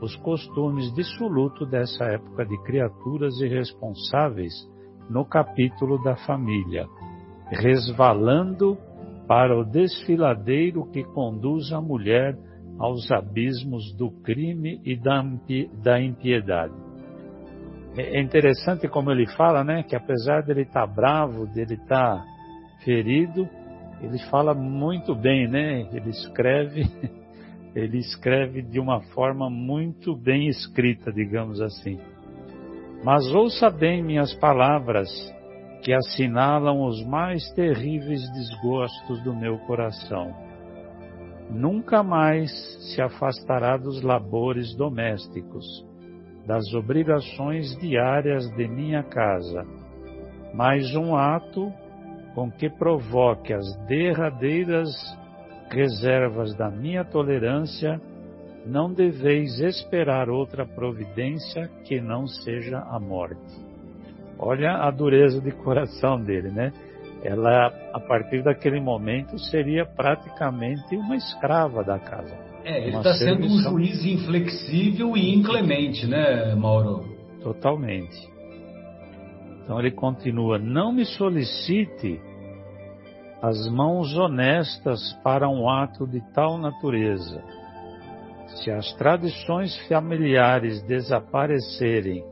os 0.00 0.16
costumes 0.16 0.92
dissolutos 0.94 1.68
dessa 1.70 2.04
época 2.06 2.44
de 2.44 2.60
criaturas 2.64 3.40
irresponsáveis 3.40 4.52
no 5.08 5.24
capítulo 5.24 6.02
da 6.02 6.16
família, 6.16 6.86
resvalando 7.50 8.76
para 9.28 9.56
o 9.56 9.64
desfiladeiro 9.64 10.90
que 10.90 11.04
conduz 11.04 11.72
a 11.72 11.80
mulher 11.80 12.36
aos 12.78 13.10
abismos 13.10 13.94
do 13.96 14.10
crime 14.22 14.80
e 14.84 14.96
da 14.96 16.00
impiedade. 16.00 16.74
É 17.96 18.20
interessante 18.20 18.88
como 18.88 19.10
ele 19.10 19.26
fala, 19.36 19.62
né, 19.62 19.82
que 19.82 19.94
apesar 19.94 20.42
dele 20.42 20.62
estar 20.62 20.86
tá 20.86 20.92
bravo, 20.92 21.46
dele 21.46 21.74
estar 21.74 22.18
tá 22.18 22.24
ferido, 22.84 23.48
ele 24.02 24.18
fala 24.30 24.52
muito 24.52 25.14
bem, 25.14 25.46
né? 25.46 25.86
Ele 25.92 26.10
escreve, 26.10 26.82
ele 27.74 27.98
escreve 27.98 28.62
de 28.62 28.80
uma 28.80 29.00
forma 29.14 29.48
muito 29.48 30.16
bem 30.16 30.48
escrita, 30.48 31.12
digamos 31.12 31.60
assim. 31.60 32.00
Mas 33.04 33.26
ouça 33.32 33.70
bem 33.70 34.02
minhas 34.02 34.34
palavras, 34.34 35.08
que 35.82 35.92
assinalam 35.92 36.84
os 36.84 37.04
mais 37.04 37.48
terríveis 37.52 38.22
desgostos 38.32 39.22
do 39.22 39.34
meu 39.34 39.58
coração. 39.58 40.34
Nunca 41.50 42.02
mais 42.02 42.50
se 42.92 43.00
afastará 43.00 43.76
dos 43.76 44.02
labores 44.02 44.74
domésticos, 44.76 45.64
das 46.46 46.72
obrigações 46.74 47.76
diárias 47.78 48.48
de 48.56 48.66
minha 48.66 49.02
casa, 49.02 49.64
mas 50.54 50.94
um 50.94 51.14
ato 51.14 51.72
com 52.34 52.50
que 52.50 52.68
provoque 52.68 53.52
as 53.52 53.76
derradeiras 53.86 54.88
reservas 55.70 56.54
da 56.54 56.70
minha 56.70 57.04
tolerância, 57.04 58.00
não 58.66 58.92
deveis 58.92 59.58
esperar 59.60 60.28
outra 60.28 60.66
providência 60.66 61.68
que 61.84 62.00
não 62.00 62.26
seja 62.26 62.78
a 62.78 62.98
morte. 63.00 63.72
Olha 64.38 64.72
a 64.74 64.90
dureza 64.90 65.40
de 65.40 65.52
coração 65.52 66.20
dele, 66.20 66.50
né? 66.50 66.72
Ela, 67.24 67.72
a 67.92 68.00
partir 68.00 68.42
daquele 68.42 68.80
momento, 68.80 69.38
seria 69.38 69.86
praticamente 69.86 70.96
uma 70.96 71.14
escrava 71.14 71.84
da 71.84 71.98
casa. 71.98 72.36
É, 72.64 72.86
ele 72.86 72.96
está 72.96 73.14
sendo 73.14 73.46
um 73.46 73.58
juiz 73.58 74.04
inflexível 74.04 75.16
e 75.16 75.34
inclemente, 75.34 76.06
né, 76.06 76.54
Mauro? 76.54 77.04
Totalmente. 77.42 78.16
Então 79.62 79.78
ele 79.78 79.92
continua: 79.92 80.58
Não 80.58 80.92
me 80.92 81.04
solicite 81.04 82.20
as 83.40 83.68
mãos 83.68 84.16
honestas 84.16 85.12
para 85.24 85.48
um 85.48 85.68
ato 85.68 86.06
de 86.06 86.20
tal 86.32 86.58
natureza. 86.58 87.42
Se 88.46 88.70
as 88.70 88.92
tradições 88.94 89.76
familiares 89.88 90.82
desaparecerem 90.82 92.24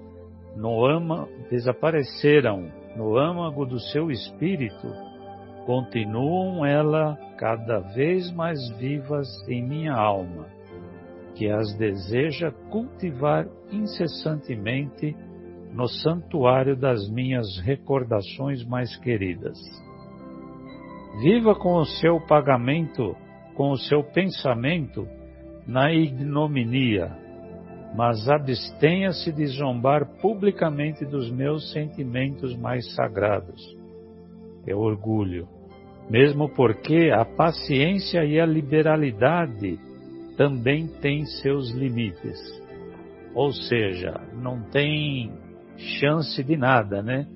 no 0.57 0.85
ama, 0.85 1.29
desapareceram 1.51 2.80
no 2.97 3.17
âmago 3.17 3.65
do 3.65 3.79
seu 3.79 4.11
espírito, 4.11 4.89
continuam 5.67 6.65
ela 6.65 7.17
cada 7.37 7.79
vez 7.79 8.31
mais 8.33 8.59
vivas 8.79 9.29
em 9.49 9.63
minha 9.63 9.95
alma, 9.95 10.47
que 11.35 11.49
as 11.49 11.75
deseja 11.77 12.51
cultivar 12.71 13.47
incessantemente 13.71 15.17
no 15.73 15.87
santuário 15.89 16.77
das 16.77 17.09
minhas 17.09 17.59
recordações 17.61 18.65
mais 18.65 18.97
queridas. 18.97 19.59
Viva 21.23 21.55
com 21.55 21.75
o 21.75 21.85
seu 21.85 22.21
pagamento, 22.27 23.17
com 23.55 23.71
o 23.71 23.77
seu 23.77 24.03
pensamento 24.03 25.07
na 25.67 25.93
ignominia, 25.93 27.17
mas 27.95 28.29
abstenha-se 28.29 29.33
de 29.33 29.47
zombar 29.47 30.07
publicamente 30.21 31.05
dos 31.05 31.31
meus 31.31 31.73
sentimentos 31.73 32.57
mais 32.57 32.95
sagrados. 32.95 33.61
É 34.67 34.75
orgulho, 34.75 35.49
mesmo 36.09 36.49
porque 36.49 37.11
a 37.13 37.25
paciência 37.25 38.25
e 38.25 38.39
a 38.39 38.47
liberalidade 38.47 39.79
também 40.37 40.87
têm 40.87 41.25
seus 41.25 41.71
limites. 41.71 42.39
Ou 43.35 43.53
seja, 43.53 44.21
não 44.35 44.63
tem 44.71 45.33
chance 45.77 46.43
de 46.43 46.57
nada, 46.57 47.03
né? 47.03 47.27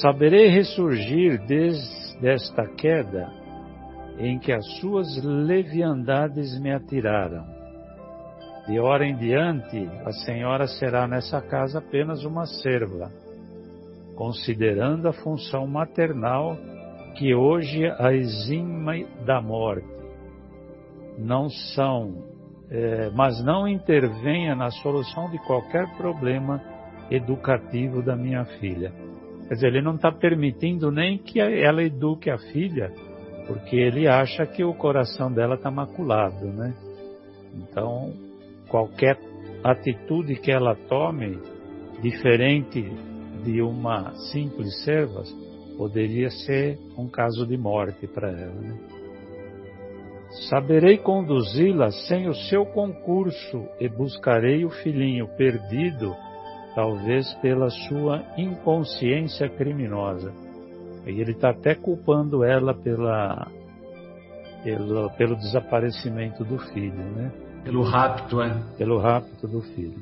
Saberei 0.00 0.48
ressurgir 0.48 1.44
desde 1.46 2.28
esta 2.28 2.66
queda 2.66 3.30
em 4.18 4.38
que 4.38 4.52
as 4.52 4.64
suas 4.78 5.22
leviandades 5.24 6.58
me 6.60 6.72
atiraram. 6.72 7.57
De 8.68 8.78
hora 8.78 9.06
em 9.06 9.16
diante, 9.16 9.88
a 10.04 10.12
senhora 10.12 10.66
será 10.66 11.08
nessa 11.08 11.40
casa 11.40 11.78
apenas 11.78 12.22
uma 12.22 12.44
serva, 12.44 13.10
considerando 14.14 15.08
a 15.08 15.12
função 15.14 15.66
maternal 15.66 16.54
que 17.16 17.34
hoje 17.34 17.86
a 17.98 18.12
exime 18.12 19.06
da 19.24 19.40
morte. 19.40 19.88
Não 21.16 21.48
são 21.48 22.28
é, 22.70 23.08
mas 23.14 23.42
não 23.42 23.66
intervenha 23.66 24.54
na 24.54 24.70
solução 24.70 25.30
de 25.30 25.38
qualquer 25.46 25.88
problema 25.96 26.60
educativo 27.10 28.02
da 28.02 28.14
minha 28.14 28.44
filha. 28.60 28.92
Quer 29.48 29.54
dizer, 29.54 29.66
ele 29.68 29.80
não 29.80 29.94
está 29.94 30.12
permitindo 30.12 30.90
nem 30.90 31.16
que 31.16 31.40
ela 31.40 31.82
eduque 31.82 32.28
a 32.28 32.36
filha, 32.36 32.92
porque 33.46 33.76
ele 33.76 34.06
acha 34.06 34.44
que 34.44 34.62
o 34.62 34.74
coração 34.74 35.32
dela 35.32 35.54
está 35.54 35.70
maculado, 35.70 36.44
né? 36.48 36.74
Então, 37.54 38.27
qualquer 38.68 39.18
atitude 39.64 40.36
que 40.36 40.50
ela 40.50 40.74
tome, 40.74 41.38
diferente 42.00 42.82
de 43.44 43.60
uma 43.60 44.14
simples 44.30 44.82
serva, 44.84 45.22
poderia 45.76 46.30
ser 46.30 46.78
um 46.96 47.08
caso 47.08 47.46
de 47.46 47.56
morte 47.56 48.06
para 48.06 48.30
ela. 48.30 48.54
Né? 48.54 48.76
Saberei 50.50 50.98
conduzi-la 50.98 51.90
sem 51.90 52.28
o 52.28 52.34
seu 52.34 52.66
concurso 52.66 53.66
e 53.80 53.88
buscarei 53.88 54.64
o 54.64 54.70
filhinho 54.70 55.26
perdido, 55.36 56.14
talvez 56.74 57.32
pela 57.34 57.70
sua 57.70 58.22
inconsciência 58.36 59.48
criminosa. 59.48 60.32
E 61.06 61.20
ele 61.20 61.32
está 61.32 61.50
até 61.50 61.74
culpando 61.74 62.44
ela 62.44 62.74
pela, 62.74 63.50
pelo, 64.62 65.10
pelo 65.16 65.36
desaparecimento 65.36 66.44
do 66.44 66.58
filho, 66.58 67.02
né? 67.14 67.32
Pelo 67.64 67.82
rapto, 67.82 68.40
é? 68.40 68.62
Pelo 68.76 68.98
rapto 68.98 69.46
do 69.46 69.60
filho. 69.60 70.00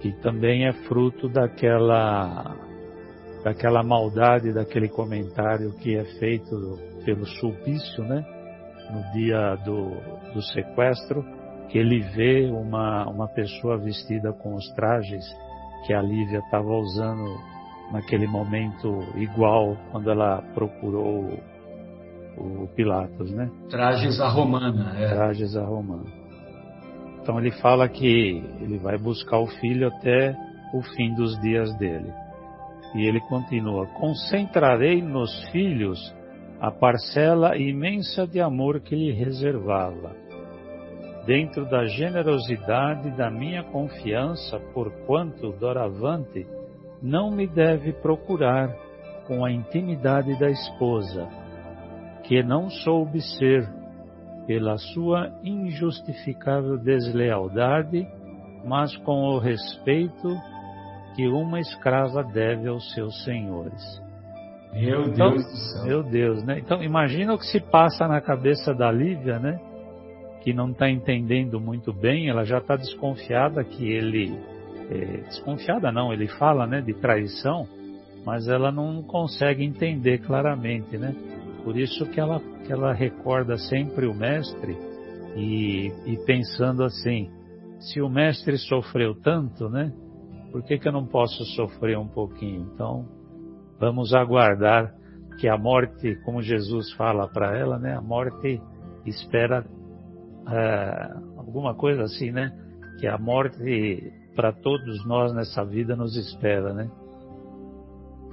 Que 0.00 0.12
também 0.20 0.66
é 0.66 0.72
fruto 0.88 1.28
daquela, 1.28 2.56
daquela 3.44 3.82
maldade, 3.82 4.52
daquele 4.52 4.88
comentário 4.88 5.72
que 5.74 5.96
é 5.96 6.04
feito 6.18 6.78
pelo 7.04 7.26
sulpício, 7.26 8.02
né? 8.04 8.24
no 8.92 9.02
dia 9.12 9.56
do, 9.64 9.90
do 10.34 10.42
sequestro, 10.42 11.24
que 11.68 11.78
ele 11.78 12.00
vê 12.14 12.50
uma, 12.50 13.08
uma 13.08 13.28
pessoa 13.28 13.78
vestida 13.78 14.32
com 14.32 14.54
os 14.54 14.68
trajes 14.74 15.24
que 15.86 15.94
a 15.94 16.02
Lívia 16.02 16.38
estava 16.38 16.68
usando 16.68 17.40
naquele 17.90 18.26
momento 18.26 19.00
igual 19.16 19.76
quando 19.90 20.10
ela 20.10 20.42
procurou 20.54 21.38
o, 22.36 22.66
Pilatos, 22.74 23.30
né? 23.30 23.50
Trajes 23.68 24.20
a 24.20 24.28
romana, 24.28 24.94
é. 24.98 25.08
Trajes 25.14 25.56
a 25.56 25.64
romana. 25.64 26.06
Então 27.20 27.38
ele 27.38 27.52
fala 27.52 27.88
que 27.88 28.42
ele 28.60 28.78
vai 28.78 28.98
buscar 28.98 29.38
o 29.38 29.46
filho 29.46 29.88
até 29.88 30.36
o 30.74 30.82
fim 30.82 31.14
dos 31.14 31.38
dias 31.40 31.74
dele. 31.78 32.12
E 32.94 33.06
ele 33.06 33.20
continua: 33.20 33.86
Concentrarei 33.98 35.00
nos 35.00 35.44
filhos 35.50 35.98
a 36.60 36.70
parcela 36.70 37.56
imensa 37.56 38.26
de 38.26 38.40
amor 38.40 38.80
que 38.80 38.94
lhe 38.94 39.12
reservava. 39.12 40.12
Dentro 41.26 41.64
da 41.68 41.84
generosidade 41.86 43.10
da 43.16 43.30
minha 43.30 43.62
confiança, 43.62 44.58
porquanto 44.74 45.52
doravante 45.52 46.46
não 47.00 47.30
me 47.30 47.46
deve 47.46 47.92
procurar 47.92 48.74
com 49.26 49.44
a 49.44 49.50
intimidade 49.50 50.38
da 50.38 50.50
esposa, 50.50 51.28
que 52.24 52.42
não 52.42 52.70
soube 52.70 53.20
ser, 53.20 53.68
pela 54.46 54.76
sua 54.76 55.30
injustificável 55.42 56.76
deslealdade, 56.78 58.06
mas 58.64 58.96
com 58.98 59.22
o 59.24 59.38
respeito 59.38 60.28
que 61.14 61.26
uma 61.28 61.60
escrava 61.60 62.22
deve 62.24 62.68
aos 62.68 62.92
seus 62.92 63.22
senhores. 63.24 64.02
Meu 64.72 65.02
então, 65.02 65.32
Deus 65.32 65.44
do 65.44 65.56
céu. 65.56 65.84
Meu 65.84 66.02
Deus, 66.02 66.44
né? 66.44 66.58
Então 66.58 66.82
imagina 66.82 67.34
o 67.34 67.38
que 67.38 67.46
se 67.46 67.60
passa 67.60 68.08
na 68.08 68.20
cabeça 68.20 68.72
da 68.74 68.90
Lívia, 68.90 69.38
né? 69.38 69.60
Que 70.42 70.52
não 70.52 70.70
está 70.70 70.90
entendendo 70.90 71.60
muito 71.60 71.92
bem, 71.92 72.28
ela 72.28 72.44
já 72.44 72.58
está 72.58 72.76
desconfiada 72.76 73.62
que 73.62 73.86
ele. 73.86 74.34
É, 74.90 75.18
desconfiada 75.28 75.92
não, 75.92 76.12
ele 76.12 76.26
fala 76.26 76.66
né, 76.66 76.80
de 76.80 76.92
traição, 76.94 77.66
mas 78.24 78.48
ela 78.48 78.72
não 78.72 79.02
consegue 79.02 79.64
entender 79.64 80.18
claramente, 80.18 80.96
né? 80.96 81.14
Por 81.64 81.78
isso 81.78 82.06
que 82.10 82.20
ela, 82.20 82.40
que 82.66 82.72
ela 82.72 82.92
recorda 82.92 83.56
sempre 83.56 84.06
o 84.06 84.14
mestre 84.14 84.76
e, 85.36 85.92
e 86.06 86.16
pensando 86.26 86.82
assim, 86.84 87.30
se 87.78 88.00
o 88.00 88.08
mestre 88.08 88.58
sofreu 88.58 89.14
tanto, 89.14 89.68
né? 89.68 89.92
Por 90.50 90.62
que, 90.62 90.78
que 90.78 90.86
eu 90.86 90.92
não 90.92 91.06
posso 91.06 91.44
sofrer 91.56 91.98
um 91.98 92.08
pouquinho? 92.08 92.70
Então, 92.74 93.08
Vamos 93.82 94.14
aguardar 94.14 94.94
que 95.40 95.48
a 95.48 95.58
morte, 95.58 96.14
como 96.24 96.40
Jesus 96.40 96.92
fala 96.92 97.26
para 97.26 97.58
ela, 97.58 97.80
né? 97.80 97.96
A 97.96 98.00
morte 98.00 98.62
espera 99.04 99.66
é, 100.48 101.10
alguma 101.36 101.74
coisa 101.74 102.04
assim, 102.04 102.30
né? 102.30 102.56
Que 103.00 103.08
a 103.08 103.18
morte 103.18 104.12
para 104.36 104.52
todos 104.52 105.04
nós 105.04 105.34
nessa 105.34 105.64
vida 105.64 105.96
nos 105.96 106.16
espera, 106.16 106.72
né? 106.72 106.88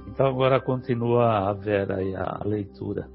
Então 0.06 0.24
agora 0.24 0.60
continua 0.60 1.50
a 1.50 1.52
Vera 1.52 1.96
aí 1.96 2.14
a 2.14 2.42
leitura. 2.44 3.08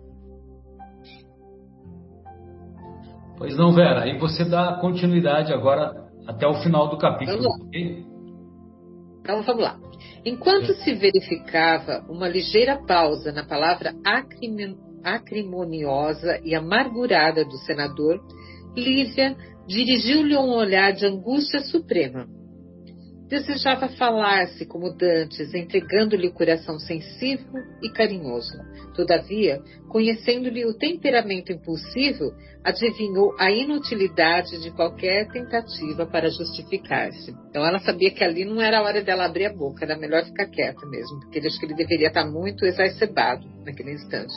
Pois 3.37 3.55
não, 3.57 3.73
Vera, 3.73 4.03
aí 4.03 4.17
você 4.17 4.45
dá 4.45 4.77
continuidade 4.79 5.53
agora 5.53 6.05
até 6.27 6.47
o 6.47 6.55
final 6.55 6.89
do 6.89 6.97
capítulo. 6.97 7.41
Vamos 7.41 7.59
lá. 7.59 7.65
Então 9.21 9.41
vamos 9.43 9.63
lá. 9.63 9.79
Enquanto 10.23 10.73
se 10.75 10.93
verificava 10.93 12.05
uma 12.09 12.27
ligeira 12.27 12.77
pausa 12.85 13.31
na 13.31 13.43
palavra 13.45 13.93
acrimoniosa 15.03 16.39
e 16.43 16.55
amargurada 16.55 17.45
do 17.45 17.57
senador, 17.59 18.19
Lívia 18.75 19.35
dirigiu-lhe 19.67 20.35
um 20.35 20.53
olhar 20.53 20.93
de 20.93 21.05
angústia 21.05 21.59
suprema. 21.61 22.27
Desejava 23.27 23.89
falar-se 23.89 24.67
como 24.67 24.95
Dantes, 24.95 25.51
entregando-lhe 25.55 26.27
o 26.27 26.33
coração 26.33 26.77
sensível 26.77 27.63
e 27.81 27.89
carinhoso. 27.89 28.53
Todavia, 28.93 29.59
conhecendo-lhe 29.89 30.63
o 30.63 30.77
temperamento 30.77 31.51
impulsivo, 31.51 32.31
adivinhou 32.63 33.35
a 33.39 33.49
inutilidade 33.49 34.61
de 34.61 34.69
qualquer 34.69 35.27
tentativa 35.29 36.05
para 36.05 36.29
justificar-se. 36.29 37.31
Então 37.49 37.65
ela 37.65 37.79
sabia 37.79 38.11
que 38.11 38.23
ali 38.23 38.45
não 38.45 38.61
era 38.61 38.77
a 38.77 38.83
hora 38.83 39.01
dela 39.01 39.25
abrir 39.25 39.45
a 39.45 39.53
boca, 39.53 39.83
era 39.83 39.97
melhor 39.97 40.23
ficar 40.23 40.45
quieta 40.45 40.85
mesmo, 40.85 41.19
porque 41.21 41.39
ele 41.39 41.47
acho 41.47 41.59
que 41.59 41.65
ele 41.65 41.73
deveria 41.73 42.09
estar 42.09 42.25
muito 42.25 42.63
exacerbado 42.63 43.43
naquele 43.65 43.93
instante. 43.93 44.33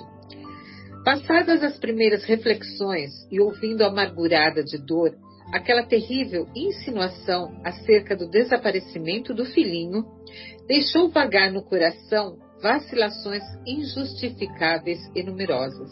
Passadas 1.04 1.62
as 1.62 1.78
primeiras 1.78 2.24
reflexões 2.24 3.10
e 3.30 3.38
ouvindo 3.38 3.84
amargurada 3.84 4.64
de 4.64 4.78
dor, 4.78 5.14
aquela 5.52 5.82
terrível 5.82 6.46
insinuação 6.54 7.60
acerca 7.64 8.16
do 8.16 8.28
desaparecimento 8.28 9.34
do 9.34 9.44
filhinho 9.44 10.04
deixou 10.66 11.08
vagar 11.10 11.50
no 11.50 11.62
coração 11.62 12.36
vacilações 12.62 13.42
injustificáveis 13.66 14.98
e 15.14 15.22
numerosas. 15.22 15.90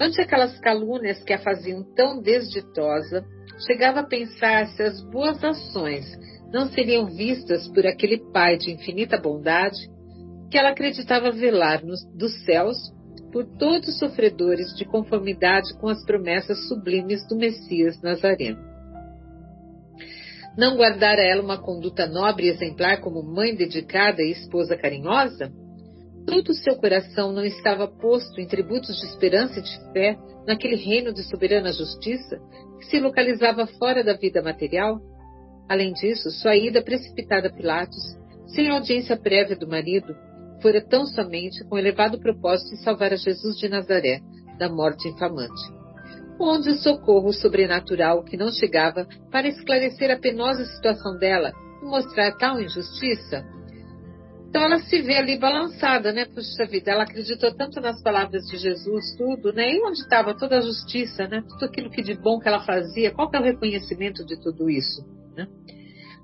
Ante 0.00 0.20
aquelas 0.20 0.58
calúnias 0.60 1.22
que 1.22 1.32
a 1.32 1.38
faziam 1.38 1.82
tão 1.94 2.20
desditosa, 2.20 3.24
chegava 3.66 4.00
a 4.00 4.06
pensar 4.06 4.66
se 4.68 4.82
as 4.82 5.00
boas 5.10 5.42
ações 5.42 6.04
não 6.52 6.68
seriam 6.68 7.06
vistas 7.06 7.68
por 7.68 7.86
aquele 7.86 8.18
Pai 8.32 8.56
de 8.56 8.72
infinita 8.72 9.18
bondade 9.20 9.78
que 10.50 10.58
ela 10.58 10.70
acreditava 10.70 11.30
velar 11.30 11.84
nos, 11.84 12.04
dos 12.16 12.44
céus 12.44 12.76
por 13.34 13.44
todos 13.58 13.88
os 13.88 13.98
sofredores 13.98 14.76
de 14.76 14.84
conformidade 14.84 15.76
com 15.80 15.88
as 15.88 16.04
promessas 16.04 16.68
sublimes 16.68 17.26
do 17.26 17.34
Messias 17.34 18.00
Nazareno. 18.00 18.62
Não 20.56 20.76
guardara 20.76 21.20
ela 21.20 21.42
uma 21.42 21.60
conduta 21.60 22.06
nobre 22.06 22.46
e 22.46 22.50
exemplar 22.50 23.00
como 23.00 23.24
mãe 23.24 23.56
dedicada 23.56 24.22
e 24.22 24.30
esposa 24.30 24.76
carinhosa? 24.76 25.50
Todo 26.24 26.50
o 26.50 26.54
seu 26.54 26.76
coração 26.76 27.32
não 27.32 27.44
estava 27.44 27.88
posto 27.88 28.40
em 28.40 28.46
tributos 28.46 29.00
de 29.00 29.06
esperança 29.06 29.58
e 29.58 29.62
de 29.62 29.92
fé 29.92 30.16
naquele 30.46 30.76
reino 30.76 31.12
de 31.12 31.24
soberana 31.24 31.72
justiça 31.72 32.38
que 32.78 32.86
se 32.86 33.00
localizava 33.00 33.66
fora 33.66 34.04
da 34.04 34.14
vida 34.14 34.42
material? 34.42 35.00
Além 35.68 35.92
disso, 35.92 36.30
sua 36.30 36.54
ida 36.54 36.80
precipitada 36.80 37.48
a 37.48 37.52
Pilatos, 37.52 38.16
sem 38.54 38.68
audiência 38.70 39.16
prévia 39.16 39.56
do 39.56 39.66
marido, 39.66 40.14
fora 40.64 40.80
tão 40.80 41.06
somente 41.06 41.62
com 41.68 41.76
elevado 41.76 42.18
propósito 42.18 42.70
de 42.70 42.82
salvar 42.82 43.12
a 43.12 43.16
Jesus 43.16 43.54
de 43.58 43.68
Nazaré 43.68 44.20
da 44.58 44.66
morte 44.66 45.06
infamante. 45.06 45.62
Onde 46.40 46.70
o 46.70 46.76
socorro 46.76 47.34
sobrenatural 47.34 48.24
que 48.24 48.38
não 48.38 48.50
chegava 48.50 49.06
para 49.30 49.46
esclarecer 49.46 50.10
a 50.10 50.18
penosa 50.18 50.64
situação 50.64 51.18
dela 51.18 51.52
e 51.82 51.84
mostrar 51.84 52.32
tal 52.38 52.58
injustiça? 52.58 53.44
Então 54.48 54.62
ela 54.62 54.78
se 54.78 55.02
vê 55.02 55.16
ali 55.18 55.38
balançada, 55.38 56.12
né? 56.12 56.24
Puxa 56.24 56.64
vida, 56.64 56.92
ela 56.92 57.02
acreditou 57.02 57.54
tanto 57.54 57.78
nas 57.78 58.02
palavras 58.02 58.44
de 58.46 58.56
Jesus, 58.56 59.14
tudo, 59.18 59.52
né? 59.52 59.70
E 59.70 59.82
onde 59.84 59.98
estava 59.98 60.34
toda 60.34 60.56
a 60.56 60.62
justiça, 60.62 61.28
né? 61.28 61.42
Tudo 61.46 61.66
aquilo 61.66 61.90
que 61.90 62.00
de 62.00 62.14
bom 62.14 62.38
que 62.38 62.48
ela 62.48 62.64
fazia, 62.64 63.12
qual 63.12 63.28
que 63.28 63.36
é 63.36 63.40
o 63.40 63.44
reconhecimento 63.44 64.24
de 64.24 64.40
tudo 64.40 64.70
isso? 64.70 65.04
Né? 65.36 65.46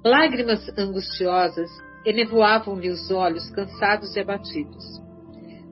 Lágrimas 0.02 0.66
angustiosas 0.78 1.68
enevoavam-lhe 2.04 2.88
os 2.88 3.10
olhos 3.10 3.50
cansados 3.50 4.14
e 4.16 4.20
abatidos. 4.20 5.00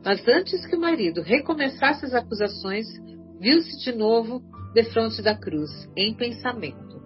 Mas 0.05 0.27
antes 0.29 0.67
que 0.67 0.77
o 0.77 0.81
marido 0.81 1.23
recomeçasse 1.23 2.05
as 2.05 2.15
acusações, 2.15 2.87
viu-se 3.41 3.79
de 3.85 3.97
novo 3.97 4.43
defronte 4.75 5.23
da 5.23 5.35
cruz, 5.35 5.71
em 5.97 6.15
pensamento. 6.15 6.99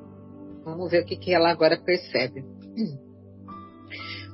Vamos 0.65 0.91
ver 0.91 1.03
o 1.03 1.07
que, 1.07 1.33
ela 1.33 1.51
agora 1.51 1.77
percebe. 1.77 2.45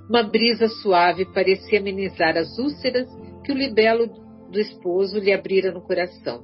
Uma 0.08 0.22
brisa 0.22 0.68
suave 0.68 1.26
parecia 1.32 1.78
amenizar 1.80 2.36
as 2.36 2.58
úlceras 2.58 3.08
que 3.44 3.52
o 3.52 3.54
libelo 3.54 4.06
do 4.50 4.58
esposo 4.58 5.18
lhe 5.18 5.32
abrira 5.32 5.70
no 5.70 5.82
coração. 5.82 6.42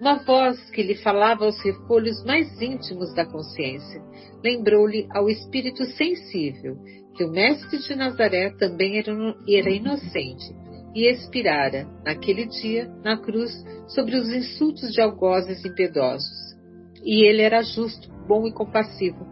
Uma 0.00 0.22
voz 0.24 0.58
que 0.70 0.82
lhe 0.82 0.94
falava 0.96 1.44
aos 1.44 1.58
refolhos 1.62 2.22
mais 2.24 2.60
íntimos 2.60 3.14
da 3.14 3.24
consciência 3.24 4.02
lembrou-lhe 4.42 5.06
ao 5.10 5.28
espírito 5.30 5.84
sensível 5.84 6.76
que 7.16 7.24
o 7.24 7.30
mestre 7.30 7.78
de 7.78 7.96
Nazaré 7.96 8.50
também 8.50 8.98
era, 8.98 9.70
inocente 9.70 10.44
e 10.94 11.10
expirara, 11.10 11.86
naquele 12.04 12.46
dia, 12.46 12.88
na 13.02 13.16
cruz, 13.18 13.52
sobre 13.88 14.16
os 14.16 14.28
insultos 14.28 14.92
de 14.92 15.00
algozes 15.00 15.64
impiedosos. 15.64 16.54
E 17.04 17.26
ele 17.26 17.42
era 17.42 17.62
justo, 17.62 18.08
bom 18.26 18.46
e 18.46 18.52
compassivo. 18.52 19.26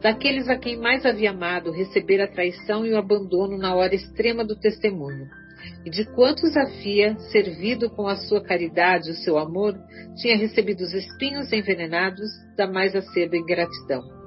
Daqueles 0.00 0.48
a 0.48 0.56
quem 0.56 0.76
mais 0.76 1.06
havia 1.06 1.30
amado, 1.30 1.70
recebera 1.70 2.24
a 2.24 2.30
traição 2.30 2.84
e 2.84 2.92
o 2.92 2.98
abandono 2.98 3.56
na 3.56 3.74
hora 3.74 3.94
extrema 3.94 4.44
do 4.44 4.58
testemunho 4.58 5.26
e 5.84 5.90
de 5.90 6.04
quantos 6.14 6.56
havia 6.56 7.16
servido 7.32 7.90
com 7.90 8.06
a 8.06 8.16
sua 8.16 8.42
caridade 8.42 9.10
o 9.10 9.14
seu 9.14 9.38
amor, 9.38 9.74
tinha 10.16 10.36
recebido 10.36 10.82
os 10.82 10.92
espinhos 10.92 11.52
envenenados 11.52 12.28
da 12.56 12.66
mais 12.66 12.94
acerba 12.94 13.36
ingratidão. 13.36 14.23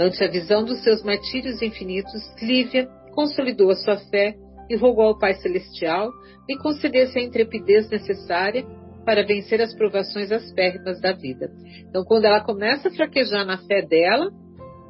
Ante 0.00 0.22
a 0.22 0.30
visão 0.30 0.64
dos 0.64 0.82
seus 0.82 1.02
martírios 1.02 1.60
infinitos, 1.60 2.22
Lívia 2.40 2.88
consolidou 3.12 3.70
a 3.70 3.74
sua 3.74 3.96
fé 3.96 4.34
e 4.70 4.76
rogou 4.76 5.06
ao 5.06 5.18
Pai 5.18 5.34
Celestial 5.34 6.10
lhe 6.48 6.56
concedesse 6.58 7.18
a 7.18 7.22
intrepidez 7.22 7.88
necessária 7.90 8.64
para 9.04 9.26
vencer 9.26 9.60
as 9.60 9.74
provações 9.74 10.30
aspérrimas 10.30 11.00
da 11.00 11.12
vida. 11.12 11.50
Então, 11.88 12.04
quando 12.04 12.26
ela 12.26 12.44
começa 12.44 12.88
a 12.88 12.90
fraquejar 12.92 13.44
na 13.44 13.58
fé 13.58 13.82
dela, 13.82 14.30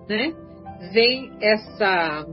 né, 0.09 0.33
vem 0.93 1.31
essa 1.41 2.27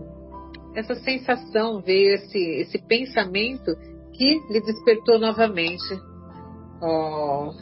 essa 0.76 0.96
sensação, 0.96 1.82
veio 1.82 2.16
esse, 2.16 2.38
esse 2.38 2.86
pensamento 2.86 3.72
que 4.14 4.40
lhe 4.50 4.60
despertou 4.60 5.18
novamente 5.18 5.86
ó, 6.82 7.54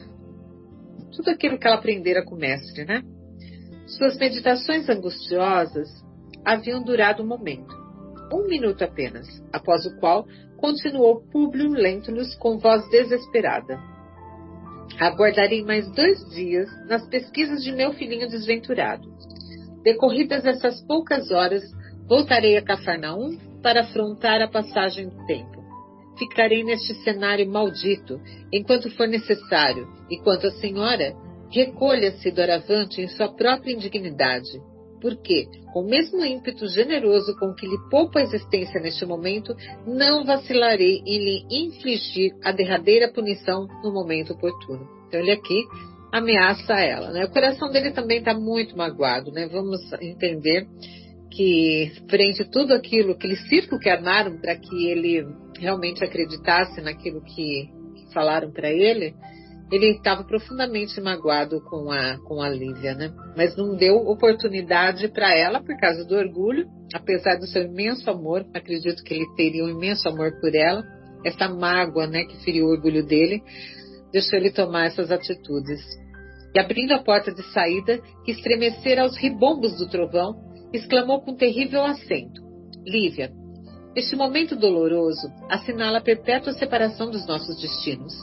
tudo 1.16 1.30
aquilo 1.30 1.60
que 1.60 1.68
ela 1.68 1.76
aprendera 1.76 2.26
com 2.26 2.34
o 2.34 2.40
mestre, 2.40 2.86
né? 2.86 3.04
Suas 3.86 4.18
meditações 4.18 4.90
angustiosas 4.90 5.90
haviam 6.46 6.84
durado 6.84 7.24
um 7.24 7.28
momento, 7.28 7.76
um 8.32 8.48
minuto 8.48 8.84
apenas, 8.84 9.28
após 9.52 9.86
o 9.86 9.98
qual 10.00 10.26
continuou 10.58 11.22
Públio 11.32 11.70
Lentulus 11.70 12.36
com 12.36 12.58
voz 12.58 12.88
desesperada. 12.90 13.80
Aguardarei 15.00 15.64
mais 15.64 15.88
dois 15.94 16.20
dias 16.30 16.70
nas 16.88 17.08
pesquisas 17.08 17.64
de 17.64 17.72
meu 17.72 17.94
filhinho 17.94 18.30
desventurado. 18.30 19.12
Decorridas 19.84 20.46
essas 20.46 20.82
poucas 20.86 21.32
horas, 21.32 21.64
Voltarei 22.08 22.58
a 22.58 22.62
Cafarnaum 22.62 23.38
para 23.62 23.82
afrontar 23.82 24.42
a 24.42 24.48
passagem 24.48 25.08
do 25.08 25.26
tempo. 25.26 25.64
Ficarei 26.20 26.64
neste 26.64 26.94
cenário 26.96 27.50
maldito 27.50 28.20
enquanto 28.52 28.92
for 28.92 29.08
necessário, 29.08 29.88
e 30.12 30.18
quanto 30.20 30.48
à 30.48 30.52
senhora, 30.52 31.16
recolha-se 31.54 32.32
doravante 32.32 33.00
em 33.00 33.08
sua 33.08 33.30
própria 33.30 33.74
indignidade, 33.74 34.60
porque, 35.00 35.46
com 35.72 35.82
o 35.82 35.88
mesmo 35.88 36.24
ímpeto 36.26 36.68
generoso 36.68 37.36
com 37.38 37.54
que 37.54 37.68
lhe 37.68 37.78
poupa 37.92 38.20
a 38.20 38.24
existência 38.24 38.82
neste 38.82 39.06
momento, 39.06 39.54
não 39.86 40.26
vacilarei 40.26 41.02
em 41.06 41.18
lhe 41.20 41.46
infligir 41.52 42.32
a 42.44 42.52
derradeira 42.52 43.12
punição 43.12 43.68
no 43.84 43.94
momento 43.94 44.34
oportuno. 44.34 44.88
Então 45.08 45.20
ele 45.20 45.32
aqui 45.32 45.64
ameaça 46.12 46.74
ela, 46.74 47.12
né? 47.12 47.26
O 47.26 47.32
coração 47.32 47.70
dele 47.70 47.92
também 47.92 48.20
está 48.20 48.34
muito 48.34 48.78
magoado, 48.78 49.32
né? 49.32 49.48
Vamos 49.48 49.80
entender 50.02 50.68
que 51.30 51.92
frente 52.10 52.44
a 52.44 52.50
tudo 52.50 52.74
aquilo, 52.74 53.12
aquele 53.12 53.36
circo 53.36 53.78
que 53.80 53.90
armaram 53.90 54.38
para 54.40 54.56
que 54.56 54.88
ele 54.88 55.26
realmente 55.60 56.04
acreditasse 56.04 56.80
naquilo 56.82 57.22
que, 57.24 57.68
que 57.96 58.14
falaram 58.14 58.52
para 58.52 58.72
ele, 58.72 59.14
ele 59.74 59.88
estava 59.88 60.24
profundamente 60.24 61.02
magoado 61.02 61.60
com 61.62 61.92
a, 61.92 62.20
com 62.20 62.44
a 62.44 62.48
Lívia, 62.48 62.94
né? 62.94 63.12
Mas 63.36 63.58
não 63.58 63.76
deu 63.76 63.96
oportunidade 63.96 65.08
para 65.08 65.36
ela 65.36 65.60
por 65.64 65.76
causa 65.78 66.06
do 66.06 66.16
orgulho, 66.16 66.68
apesar 66.94 67.40
do 67.40 67.48
seu 67.48 67.64
imenso 67.64 68.08
amor, 68.08 68.46
acredito 68.54 69.04
que 69.04 69.16
ele 69.16 69.26
teria 69.36 69.66
um 69.66 69.70
imenso 69.70 70.08
amor 70.08 70.40
por 70.40 70.54
ela, 70.54 70.84
essa 71.26 71.50
mágoa, 71.50 72.06
né, 72.06 72.24
que 72.24 72.44
feriu 72.44 72.68
o 72.68 72.70
orgulho 72.70 73.04
dele, 73.04 73.42
deixou 74.12 74.38
ele 74.38 74.52
tomar 74.52 74.86
essas 74.86 75.10
atitudes. 75.10 75.82
E 76.54 76.60
abrindo 76.60 76.92
a 76.92 77.02
porta 77.02 77.34
de 77.34 77.42
saída, 77.52 78.00
que 78.24 78.32
estremecera 78.32 79.02
aos 79.02 79.18
ribombos 79.18 79.76
do 79.80 79.90
trovão, 79.90 80.36
exclamou 80.72 81.22
com 81.22 81.36
terrível 81.36 81.84
acento: 81.84 82.44
Lívia, 82.86 83.32
este 83.96 84.16
momento 84.16 84.56
doloroso 84.56 85.32
assinala 85.50 85.98
a 85.98 86.04
perpétua 86.04 86.54
separação 86.54 87.10
dos 87.10 87.26
nossos 87.26 87.60
destinos. 87.60 88.14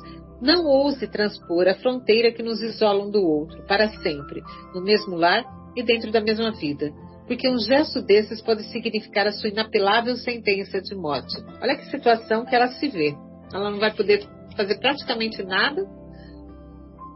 Não 0.41 0.65
ouse 0.65 1.07
transpor 1.07 1.69
a 1.69 1.75
fronteira 1.75 2.33
que 2.33 2.43
nos 2.43 2.63
isola 2.63 3.05
um 3.05 3.11
do 3.11 3.23
outro, 3.23 3.63
para 3.67 3.89
sempre, 3.89 4.41
no 4.75 4.83
mesmo 4.83 5.17
lar 5.17 5.45
e 5.77 5.83
dentro 5.83 6.11
da 6.11 6.21
mesma 6.21 6.51
vida, 6.53 6.91
porque 7.27 7.49
um 7.49 7.59
gesto 7.59 8.03
desses 8.03 8.41
pode 8.43 8.65
significar 8.65 9.27
a 9.27 9.33
sua 9.33 9.51
inapelável 9.51 10.17
sentença 10.17 10.81
de 10.81 10.95
morte. 10.95 11.37
Olha 11.63 11.77
que 11.77 11.91
situação 11.91 12.45
que 12.45 12.55
ela 12.55 12.69
se 12.69 12.89
vê. 12.89 13.15
Ela 13.53 13.71
não 13.71 13.79
vai 13.79 13.95
poder 13.95 14.27
fazer 14.57 14.79
praticamente 14.79 15.43
nada 15.43 15.87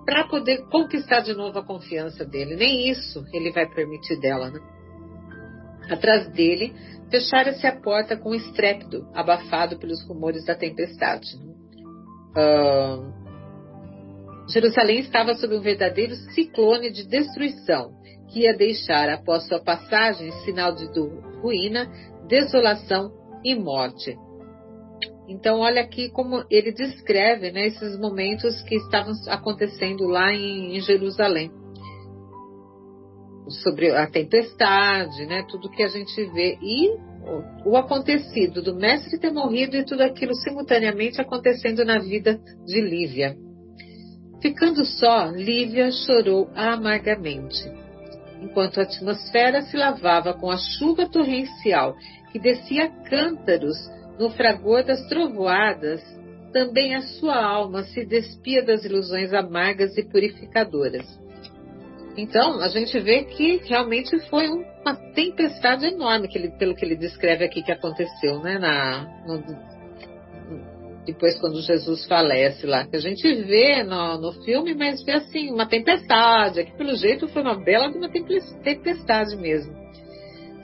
para 0.04 0.28
poder 0.28 0.58
conquistar 0.68 1.20
de 1.20 1.34
novo 1.34 1.58
a 1.58 1.64
confiança 1.64 2.24
dele. 2.24 2.56
Nem 2.56 2.90
isso 2.90 3.24
ele 3.32 3.50
vai 3.50 3.66
permitir 3.66 4.20
dela, 4.20 4.50
né? 4.50 4.60
Atrás 5.90 6.28
dele, 6.30 6.74
fechara-se 7.10 7.66
a 7.66 7.80
porta 7.80 8.16
com 8.16 8.34
estrépito, 8.34 9.06
abafado 9.14 9.78
pelos 9.78 10.06
rumores 10.06 10.44
da 10.44 10.54
tempestade. 10.54 11.26
Uh, 12.36 13.12
Jerusalém 14.48 14.98
estava 15.00 15.34
sob 15.34 15.56
um 15.56 15.60
verdadeiro 15.60 16.14
ciclone 16.34 16.90
de 16.90 17.06
destruição, 17.06 17.92
que 18.28 18.40
ia 18.40 18.56
deixar 18.56 19.08
após 19.08 19.46
sua 19.46 19.60
passagem 19.60 20.30
sinal 20.44 20.74
de 20.74 20.86
ruína, 21.40 21.90
desolação 22.28 23.12
e 23.44 23.54
morte. 23.54 24.16
Então, 25.26 25.60
olha 25.60 25.80
aqui 25.80 26.10
como 26.10 26.44
ele 26.50 26.72
descreve 26.72 27.50
né, 27.50 27.68
esses 27.68 27.98
momentos 27.98 28.60
que 28.62 28.74
estavam 28.74 29.12
acontecendo 29.28 30.06
lá 30.06 30.32
em, 30.32 30.76
em 30.76 30.80
Jerusalém 30.80 31.50
sobre 33.62 33.90
a 33.90 34.06
tempestade, 34.06 35.26
né? 35.26 35.44
Tudo 35.48 35.70
que 35.70 35.82
a 35.82 35.88
gente 35.88 36.24
vê 36.32 36.58
e 36.60 36.96
o 37.64 37.76
acontecido 37.76 38.62
do 38.62 38.74
mestre 38.74 39.18
ter 39.18 39.32
morrido 39.32 39.76
e 39.76 39.84
tudo 39.84 40.02
aquilo 40.02 40.34
simultaneamente 40.34 41.20
acontecendo 41.20 41.84
na 41.84 41.98
vida 41.98 42.38
de 42.66 42.80
Lívia, 42.80 43.36
Ficando 44.44 44.84
só, 44.84 45.30
Lívia 45.30 45.90
chorou 45.90 46.50
amargamente. 46.54 47.64
Enquanto 48.42 48.78
a 48.78 48.82
atmosfera 48.82 49.62
se 49.62 49.74
lavava 49.74 50.34
com 50.34 50.50
a 50.50 50.58
chuva 50.58 51.08
torrencial 51.08 51.96
que 52.30 52.38
descia 52.38 52.90
cântaros 53.08 53.74
no 54.18 54.28
fragor 54.32 54.84
das 54.84 55.00
trovoadas, 55.08 56.02
também 56.52 56.94
a 56.94 57.00
sua 57.00 57.42
alma 57.42 57.84
se 57.84 58.04
despia 58.04 58.62
das 58.62 58.84
ilusões 58.84 59.32
amargas 59.32 59.96
e 59.96 60.02
purificadoras. 60.02 61.06
Então, 62.16 62.60
a 62.60 62.68
gente 62.68 62.98
vê 63.00 63.24
que 63.24 63.56
realmente 63.64 64.18
foi 64.28 64.48
uma 64.48 64.94
tempestade 65.14 65.86
enorme, 65.86 66.28
que 66.28 66.38
ele, 66.38 66.50
pelo 66.50 66.74
que 66.74 66.84
ele 66.84 66.96
descreve 66.96 67.44
aqui 67.44 67.62
que 67.62 67.72
aconteceu, 67.72 68.40
né? 68.40 68.58
Na, 68.58 69.04
no, 69.26 69.42
depois 71.04 71.38
quando 71.38 71.60
Jesus 71.60 72.06
falece 72.06 72.66
lá, 72.66 72.86
que 72.86 72.96
a 72.96 73.00
gente 73.00 73.22
vê 73.42 73.82
no, 73.82 74.18
no 74.18 74.32
filme, 74.44 74.74
mas 74.74 75.02
vê 75.04 75.12
assim, 75.12 75.50
uma 75.50 75.66
tempestade, 75.66 76.60
aqui 76.60 76.72
pelo 76.76 76.94
jeito 76.94 77.28
foi 77.28 77.42
uma 77.42 77.62
bela 77.62 77.88
uma 77.88 78.08
tempestade 78.08 79.36
mesmo. 79.36 79.74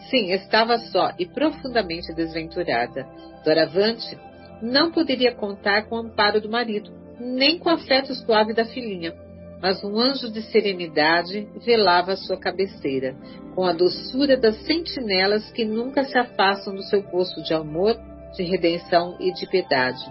Sim, 0.08 0.32
estava 0.32 0.78
só 0.78 1.12
e 1.18 1.26
profundamente 1.26 2.12
desventurada. 2.14 3.06
Doravante 3.44 4.18
não 4.62 4.90
poderia 4.90 5.34
contar 5.34 5.88
com 5.88 5.96
o 5.96 5.98
amparo 5.98 6.40
do 6.40 6.50
marido, 6.50 6.90
nem 7.18 7.58
com 7.58 7.68
o 7.68 7.72
afeto 7.72 8.14
suave 8.14 8.54
da 8.54 8.64
filhinha, 8.64 9.12
mas 9.60 9.82
um 9.84 9.98
anjo 9.98 10.30
de 10.30 10.42
serenidade 10.42 11.46
velava 11.64 12.12
a 12.12 12.16
sua 12.16 12.38
cabeceira, 12.38 13.14
com 13.54 13.64
a 13.64 13.72
doçura 13.72 14.36
das 14.36 14.56
sentinelas 14.62 15.50
que 15.52 15.64
nunca 15.64 16.04
se 16.04 16.16
afastam 16.16 16.74
do 16.74 16.82
seu 16.84 17.02
posto 17.02 17.42
de 17.42 17.52
amor, 17.52 17.96
de 18.34 18.42
redenção 18.42 19.16
e 19.20 19.32
de 19.32 19.46
piedade. 19.48 20.04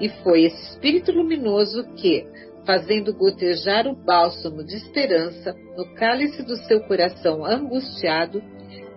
E 0.00 0.08
foi 0.22 0.44
esse 0.44 0.72
espírito 0.72 1.12
luminoso 1.12 1.84
que, 1.94 2.26
fazendo 2.64 3.14
gotejar 3.14 3.86
o 3.86 3.94
bálsamo 3.94 4.64
de 4.64 4.76
esperança 4.76 5.54
no 5.76 5.94
cálice 5.94 6.42
do 6.42 6.56
seu 6.56 6.80
coração 6.84 7.44
angustiado, 7.44 8.42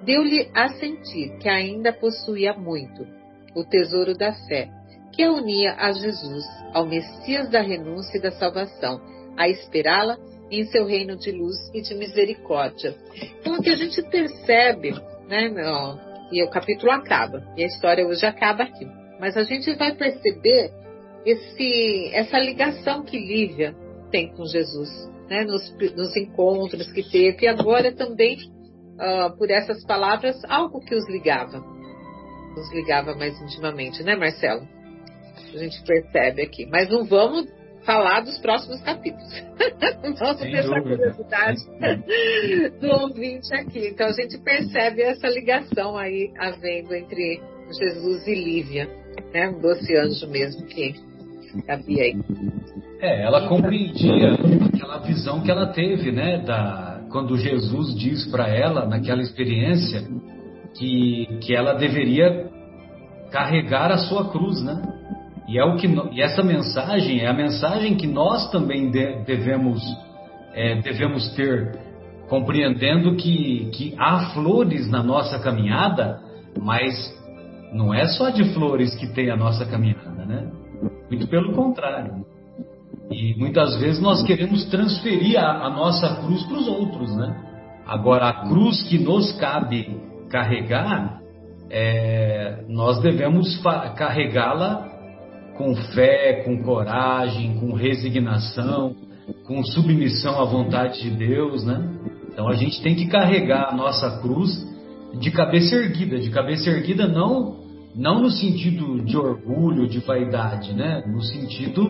deu-lhe 0.04 0.50
a 0.54 0.70
sentir 0.70 1.38
que 1.40 1.50
ainda 1.50 1.92
possuía 1.92 2.54
muito, 2.54 3.06
o 3.56 3.64
tesouro 3.64 4.16
da 4.16 4.34
fé, 4.48 4.70
que 5.12 5.24
a 5.24 5.32
unia 5.32 5.76
a 5.78 5.92
Jesus, 5.92 6.46
ao 6.74 6.86
Messias 6.86 7.50
da 7.50 7.62
renúncia 7.62 8.18
e 8.18 8.22
da 8.22 8.32
salvação, 8.32 9.02
a 9.38 9.48
esperá-la 9.50 10.18
em 10.52 10.64
seu 10.66 10.86
reino 10.86 11.18
de 11.18 11.32
luz 11.32 11.56
e 11.74 11.82
de 11.82 11.96
misericórdia. 11.96 12.96
Então 13.40 13.56
aqui 13.56 13.70
a 13.70 13.76
gente 13.76 14.02
percebe, 14.04 14.92
né, 15.28 15.52
ó, 15.66 15.98
e 16.32 16.44
o 16.44 16.50
capítulo 16.50 16.92
acaba, 16.92 17.44
e 17.58 17.64
a 17.64 17.68
história 17.68 18.06
hoje 18.06 18.26
acaba 18.26 18.64
aqui. 18.64 18.88
Mas 19.20 19.38
a 19.38 19.44
gente 19.44 19.74
vai 19.76 19.96
perceber 19.96 20.72
esse, 21.26 22.12
essa 22.14 22.38
ligação 22.38 23.04
que 23.04 23.18
Lívia 23.18 23.76
tem 24.12 24.32
com 24.36 24.46
Jesus, 24.46 24.90
né, 25.30 25.44
nos, 25.44 25.74
nos 25.96 26.16
encontros 26.16 26.92
que 26.92 27.04
teve, 27.10 27.46
e 27.46 27.48
agora 27.48 27.92
também, 27.92 28.38
uh, 28.38 29.36
por 29.38 29.50
essas 29.50 29.84
palavras, 29.86 30.36
algo 30.48 30.80
que 30.82 30.94
os 30.94 31.08
ligava, 31.10 31.60
nos 32.56 32.72
ligava 32.74 33.16
mais 33.16 33.40
intimamente, 33.42 34.04
né, 34.04 34.16
Marcelo? 34.16 34.68
A 35.54 35.58
gente 35.58 35.82
percebe 35.84 36.42
aqui. 36.42 36.66
Mas 36.66 36.90
não 36.90 37.06
vamos 37.06 37.48
falar 37.86 38.22
dos 38.22 38.38
próximos 38.40 38.82
capítulos. 38.82 39.32
vamos 40.20 40.38
ter 40.38 40.54
essa 40.54 40.82
curiosidade 40.82 41.62
do 42.80 42.88
ouvinte 43.02 43.54
aqui. 43.54 43.88
Então 43.88 44.08
a 44.08 44.12
gente 44.12 44.38
percebe 44.40 45.02
essa 45.02 45.28
ligação 45.28 45.98
aí 45.98 46.32
havendo 46.38 46.94
entre 46.94 47.42
Jesus 47.80 48.28
e 48.28 48.36
Lívia, 48.36 48.90
né? 49.34 49.50
Um 49.50 49.60
doce 49.60 49.96
anjo 49.96 50.28
mesmo 50.28 50.66
que 50.66 50.96
havia 51.68 52.04
aí. 52.04 52.16
É, 53.00 53.24
ela 53.24 53.48
compreendia 53.48 54.34
aquela 54.74 55.00
visão 55.00 55.42
que 55.42 55.52
ela 55.52 55.68
teve, 55.68 56.12
né, 56.12 56.40
da 56.40 56.94
quando 57.12 57.38
Jesus 57.38 57.96
diz 57.98 58.26
para 58.30 58.50
ela 58.50 58.86
naquela 58.86 59.22
experiência 59.22 60.04
que 60.78 61.28
que 61.42 61.56
ela 61.56 61.74
deveria 61.74 62.50
carregar 63.32 63.92
a 63.92 63.98
sua 63.98 64.30
cruz, 64.30 64.62
né? 64.64 64.82
E, 65.48 65.60
é 65.60 65.64
o 65.64 65.76
que, 65.76 65.88
e 66.12 66.22
essa 66.22 66.42
mensagem 66.42 67.20
é 67.20 67.28
a 67.28 67.34
mensagem 67.34 67.96
que 67.96 68.08
nós 68.08 68.50
também 68.50 68.90
de, 68.90 69.24
devemos, 69.24 69.82
é, 70.54 70.82
devemos 70.82 71.30
ter, 71.36 71.80
compreendendo 72.28 73.16
que, 73.16 73.70
que 73.72 73.96
há 73.98 74.32
flores 74.34 74.90
na 74.90 75.04
nossa 75.04 75.38
caminhada, 75.40 76.20
mas 76.60 76.94
não 77.72 77.94
é 77.94 78.08
só 78.08 78.30
de 78.30 78.54
flores 78.54 78.96
que 78.96 79.08
tem 79.14 79.30
a 79.30 79.36
nossa 79.36 79.66
caminhada, 79.66 80.26
né? 80.26 80.52
Muito 81.10 81.28
pelo 81.28 81.54
contrário. 81.54 82.26
E 83.12 83.36
muitas 83.38 83.80
vezes 83.80 84.02
nós 84.02 84.24
queremos 84.24 84.66
transferir 84.66 85.40
a, 85.40 85.68
a 85.68 85.70
nossa 85.70 86.16
cruz 86.16 86.44
para 86.44 86.58
os 86.58 86.68
outros, 86.68 87.16
né? 87.16 87.36
Agora, 87.86 88.30
a 88.30 88.48
cruz 88.48 88.82
que 88.84 88.98
nos 88.98 89.32
cabe 89.34 90.02
carregar, 90.30 91.20
é, 91.70 92.64
nós 92.68 93.00
devemos 93.02 93.62
carregá-la 93.96 94.95
com 95.58 95.76
fé, 95.76 96.44
com 96.44 96.62
coragem, 96.62 97.58
com 97.60 97.74
resignação, 97.74 98.96
com 99.46 99.64
submissão 99.64 100.40
à 100.42 100.46
vontade 100.46 101.02
de 101.02 101.10
Deus, 101.10 101.66
né? 101.66 101.82
Então 102.32 102.48
a 102.48 102.56
gente 102.56 102.82
tem 102.82 102.96
que 102.96 103.08
carregar 103.08 103.70
a 103.70 103.76
nossa 103.76 104.20
cruz 104.20 104.52
de 105.20 105.32
cabeça 105.32 105.76
erguida, 105.76 106.20
de 106.20 106.30
cabeça 106.30 106.70
erguida 106.70 107.08
não 107.08 107.64
não 107.96 108.22
no 108.22 108.30
sentido 108.30 109.02
de 109.06 109.18
orgulho, 109.18 109.88
de 109.88 110.00
vaidade, 110.00 110.74
né? 110.74 111.02
No 111.08 111.22
sentido 111.22 111.90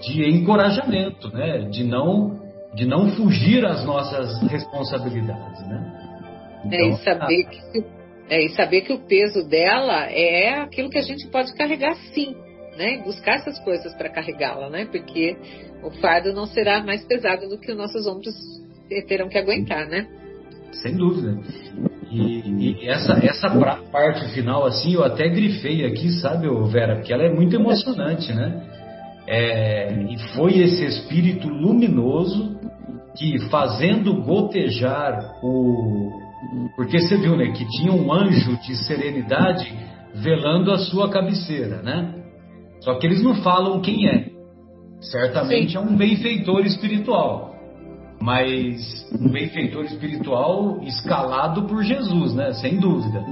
de 0.00 0.30
encorajamento, 0.30 1.28
né? 1.28 1.68
De 1.70 1.84
não 1.84 2.40
de 2.74 2.86
não 2.86 3.10
fugir 3.12 3.64
às 3.64 3.84
nossas 3.84 4.40
responsabilidades, 4.42 5.66
né? 5.66 6.06
Então, 6.64 6.78
é, 6.78 6.88
e 6.88 6.96
saber 6.96 7.44
que 7.44 7.84
é, 8.28 8.44
e 8.44 8.48
saber 8.50 8.80
que 8.80 8.92
o 8.92 8.98
peso 8.98 9.46
dela 9.48 10.10
é 10.10 10.58
aquilo 10.58 10.90
que 10.90 10.98
a 10.98 11.02
gente 11.02 11.26
pode 11.28 11.54
carregar 11.54 11.94
sim, 12.12 12.34
né? 12.76 13.02
Buscar 13.04 13.36
essas 13.36 13.58
coisas 13.60 13.94
para 13.94 14.08
carregá-la, 14.08 14.70
né? 14.70 14.86
Porque 14.86 15.36
o 15.82 15.90
fardo 16.00 16.32
não 16.32 16.46
será 16.46 16.82
mais 16.82 17.04
pesado 17.04 17.48
do 17.48 17.58
que 17.58 17.70
os 17.70 17.76
nossos 17.76 18.06
ombros 18.06 18.34
terão 19.08 19.28
que 19.28 19.38
aguentar, 19.38 19.88
né? 19.88 20.06
Sem 20.72 20.96
dúvida. 20.96 21.38
E, 22.10 22.76
e 22.82 22.88
essa, 22.88 23.14
essa 23.24 23.50
parte 23.90 24.32
final, 24.32 24.64
assim, 24.64 24.94
eu 24.94 25.04
até 25.04 25.28
grifei 25.28 25.84
aqui, 25.84 26.10
sabe, 26.20 26.48
Vera? 26.70 26.96
Porque 26.96 27.12
ela 27.12 27.24
é 27.24 27.32
muito 27.32 27.56
emocionante, 27.56 28.32
né? 28.32 28.62
É, 29.26 29.92
e 30.08 30.18
foi 30.34 30.58
esse 30.60 30.84
espírito 30.84 31.48
luminoso 31.48 32.56
que, 33.16 33.38
fazendo 33.48 34.22
gotejar 34.22 35.18
o. 35.42 36.24
Porque 36.76 37.00
você 37.00 37.16
viu, 37.16 37.36
né? 37.36 37.50
Que 37.50 37.66
tinha 37.70 37.92
um 37.92 38.12
anjo 38.12 38.56
de 38.58 38.76
serenidade 38.86 39.72
velando 40.14 40.72
a 40.72 40.78
sua 40.78 41.10
cabeceira, 41.10 41.82
né? 41.82 42.14
Só 42.86 42.94
que 42.94 43.04
eles 43.04 43.20
não 43.20 43.34
falam 43.42 43.80
quem 43.80 44.08
é. 44.08 44.30
Certamente 45.00 45.72
Sim. 45.72 45.78
é 45.78 45.80
um 45.80 45.96
benfeitor 45.96 46.64
espiritual. 46.64 47.52
Mas 48.22 49.04
um 49.20 49.28
benfeitor 49.28 49.84
espiritual 49.86 50.78
escalado 50.82 51.64
por 51.64 51.82
Jesus, 51.82 52.32
né? 52.32 52.52
Sem 52.52 52.78
dúvida. 52.78 53.24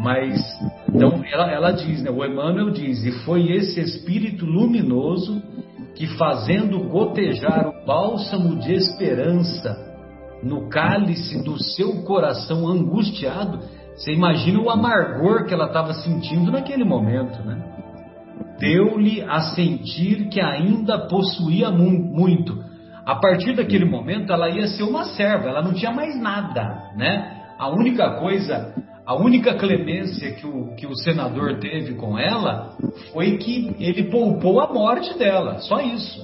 Mas, 0.00 0.40
então, 0.88 1.22
ela, 1.30 1.52
ela 1.52 1.70
diz, 1.72 2.02
né? 2.02 2.10
O 2.10 2.24
Emmanuel 2.24 2.70
diz, 2.70 3.04
e 3.04 3.12
foi 3.26 3.52
esse 3.52 3.78
espírito 3.78 4.46
luminoso 4.46 5.42
que 5.94 6.06
fazendo 6.16 6.88
gotejar 6.88 7.68
o 7.68 7.84
bálsamo 7.84 8.56
de 8.56 8.72
esperança 8.72 9.76
no 10.42 10.70
cálice 10.70 11.44
do 11.44 11.62
seu 11.62 12.04
coração 12.04 12.66
angustiado, 12.66 13.60
você 13.94 14.12
imagina 14.12 14.58
o 14.60 14.70
amargor 14.70 15.44
que 15.44 15.52
ela 15.52 15.66
estava 15.66 15.92
sentindo 15.92 16.50
naquele 16.50 16.84
momento, 16.84 17.42
né? 17.44 17.77
Deu-lhe 18.58 19.22
a 19.22 19.40
sentir 19.40 20.28
que 20.28 20.40
ainda 20.40 20.98
possuía 21.08 21.70
mu 21.70 21.90
muito. 21.90 22.64
A 23.06 23.14
partir 23.14 23.54
daquele 23.54 23.86
momento, 23.86 24.32
ela 24.32 24.50
ia 24.50 24.66
ser 24.66 24.82
uma 24.82 25.04
serva, 25.04 25.48
ela 25.48 25.62
não 25.62 25.72
tinha 25.72 25.90
mais 25.90 26.20
nada, 26.20 26.92
né? 26.96 27.36
A 27.58 27.70
única 27.70 28.18
coisa, 28.18 28.74
a 29.06 29.14
única 29.14 29.54
clemência 29.54 30.32
que 30.32 30.46
o, 30.46 30.74
que 30.76 30.86
o 30.86 30.94
senador 30.94 31.58
teve 31.58 31.94
com 31.94 32.18
ela 32.18 32.76
foi 33.12 33.38
que 33.38 33.74
ele 33.80 34.10
poupou 34.10 34.60
a 34.60 34.72
morte 34.72 35.16
dela, 35.18 35.58
só 35.60 35.80
isso. 35.80 36.20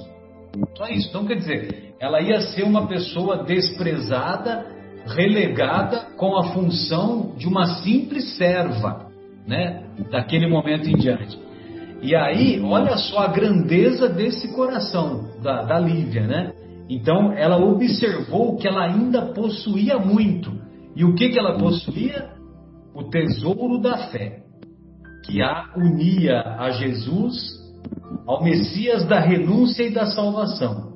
Só 0.77 0.87
isso. 0.87 1.09
Então, 1.09 1.25
quer 1.25 1.35
dizer, 1.35 1.95
ela 1.99 2.21
ia 2.21 2.39
ser 2.41 2.63
uma 2.63 2.87
pessoa 2.87 3.43
desprezada, 3.43 4.65
relegada 5.07 6.07
com 6.17 6.37
a 6.37 6.53
função 6.53 7.33
de 7.35 7.47
uma 7.47 7.65
simples 7.81 8.37
serva, 8.37 9.07
né? 9.47 9.83
Daquele 10.11 10.47
momento 10.47 10.87
em 10.87 10.95
diante. 10.95 11.44
E 12.01 12.15
aí, 12.15 12.61
olha 12.61 12.97
só 12.97 13.19
a 13.19 13.27
grandeza 13.27 14.07
desse 14.09 14.53
coração 14.53 15.29
da, 15.41 15.63
da 15.63 15.79
Lívia, 15.79 16.27
né? 16.27 16.53
Então, 16.89 17.31
ela 17.31 17.57
observou 17.57 18.57
que 18.57 18.67
ela 18.67 18.85
ainda 18.85 19.33
possuía 19.33 19.97
muito. 19.97 20.51
E 20.95 21.03
o 21.03 21.15
que, 21.15 21.29
que 21.29 21.39
ela 21.39 21.57
possuía? 21.57 22.29
O 22.93 23.03
tesouro 23.09 23.81
da 23.81 24.09
fé, 24.09 24.43
que 25.25 25.41
a 25.41 25.73
unia 25.75 26.41
a 26.59 26.69
Jesus, 26.69 27.35
ao 28.27 28.43
Messias 28.43 29.05
da 29.05 29.19
renúncia 29.19 29.83
e 29.83 29.89
da 29.89 30.05
salvação. 30.05 30.93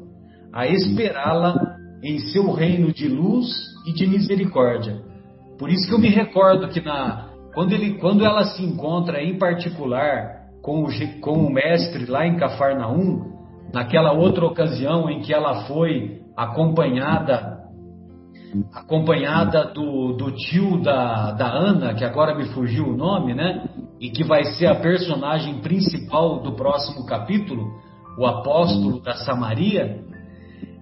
a 0.53 0.67
esperá-la 0.67 1.77
em 2.03 2.19
seu 2.19 2.51
reino 2.51 2.91
de 2.91 3.07
luz 3.07 3.47
e 3.85 3.93
de 3.93 4.07
misericórdia. 4.07 5.01
Por 5.57 5.69
isso 5.69 5.87
que 5.87 5.93
eu 5.93 5.99
me 5.99 6.09
recordo 6.09 6.69
que 6.69 6.81
na, 6.81 7.29
quando, 7.53 7.73
ele, 7.73 7.95
quando 7.95 8.25
ela 8.25 8.45
se 8.45 8.63
encontra 8.63 9.21
em 9.21 9.37
particular 9.37 10.38
com 10.61 10.83
o, 10.83 11.19
com 11.21 11.33
o 11.45 11.51
mestre 11.51 12.05
lá 12.05 12.25
em 12.25 12.37
Cafarnaum, 12.37 13.37
naquela 13.73 14.11
outra 14.11 14.45
ocasião 14.45 15.09
em 15.09 15.21
que 15.21 15.33
ela 15.33 15.65
foi 15.65 16.21
acompanhada 16.35 17.59
acompanhada 18.73 19.65
do, 19.65 20.13
do 20.13 20.31
tio 20.31 20.81
da, 20.81 21.31
da 21.31 21.47
Ana, 21.47 21.93
que 21.93 22.03
agora 22.03 22.35
me 22.35 22.45
fugiu 22.45 22.87
o 22.87 22.97
nome, 22.97 23.33
né? 23.33 23.69
E 23.99 24.09
que 24.09 24.23
vai 24.23 24.43
ser 24.43 24.67
a 24.67 24.75
personagem 24.75 25.59
principal 25.59 26.41
do 26.41 26.53
próximo 26.53 27.05
capítulo, 27.05 27.69
o 28.17 28.25
apóstolo 28.25 29.01
da 29.01 29.13
Samaria. 29.17 30.03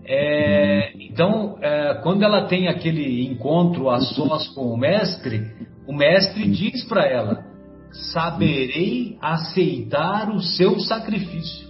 É, 0.05 0.93
então, 0.95 1.57
é, 1.61 1.95
quando 1.95 2.23
ela 2.23 2.45
tem 2.45 2.69
aquele 2.69 3.25
encontro 3.25 3.89
a 3.89 3.99
sós 3.99 4.47
com 4.49 4.73
o 4.73 4.78
mestre, 4.78 5.41
o 5.86 5.93
mestre 5.93 6.49
diz 6.49 6.88
para 6.88 7.05
ela: 7.05 7.43
Saberei 7.91 9.17
aceitar 9.21 10.29
o 10.29 10.41
seu 10.41 10.79
sacrifício. 10.79 11.67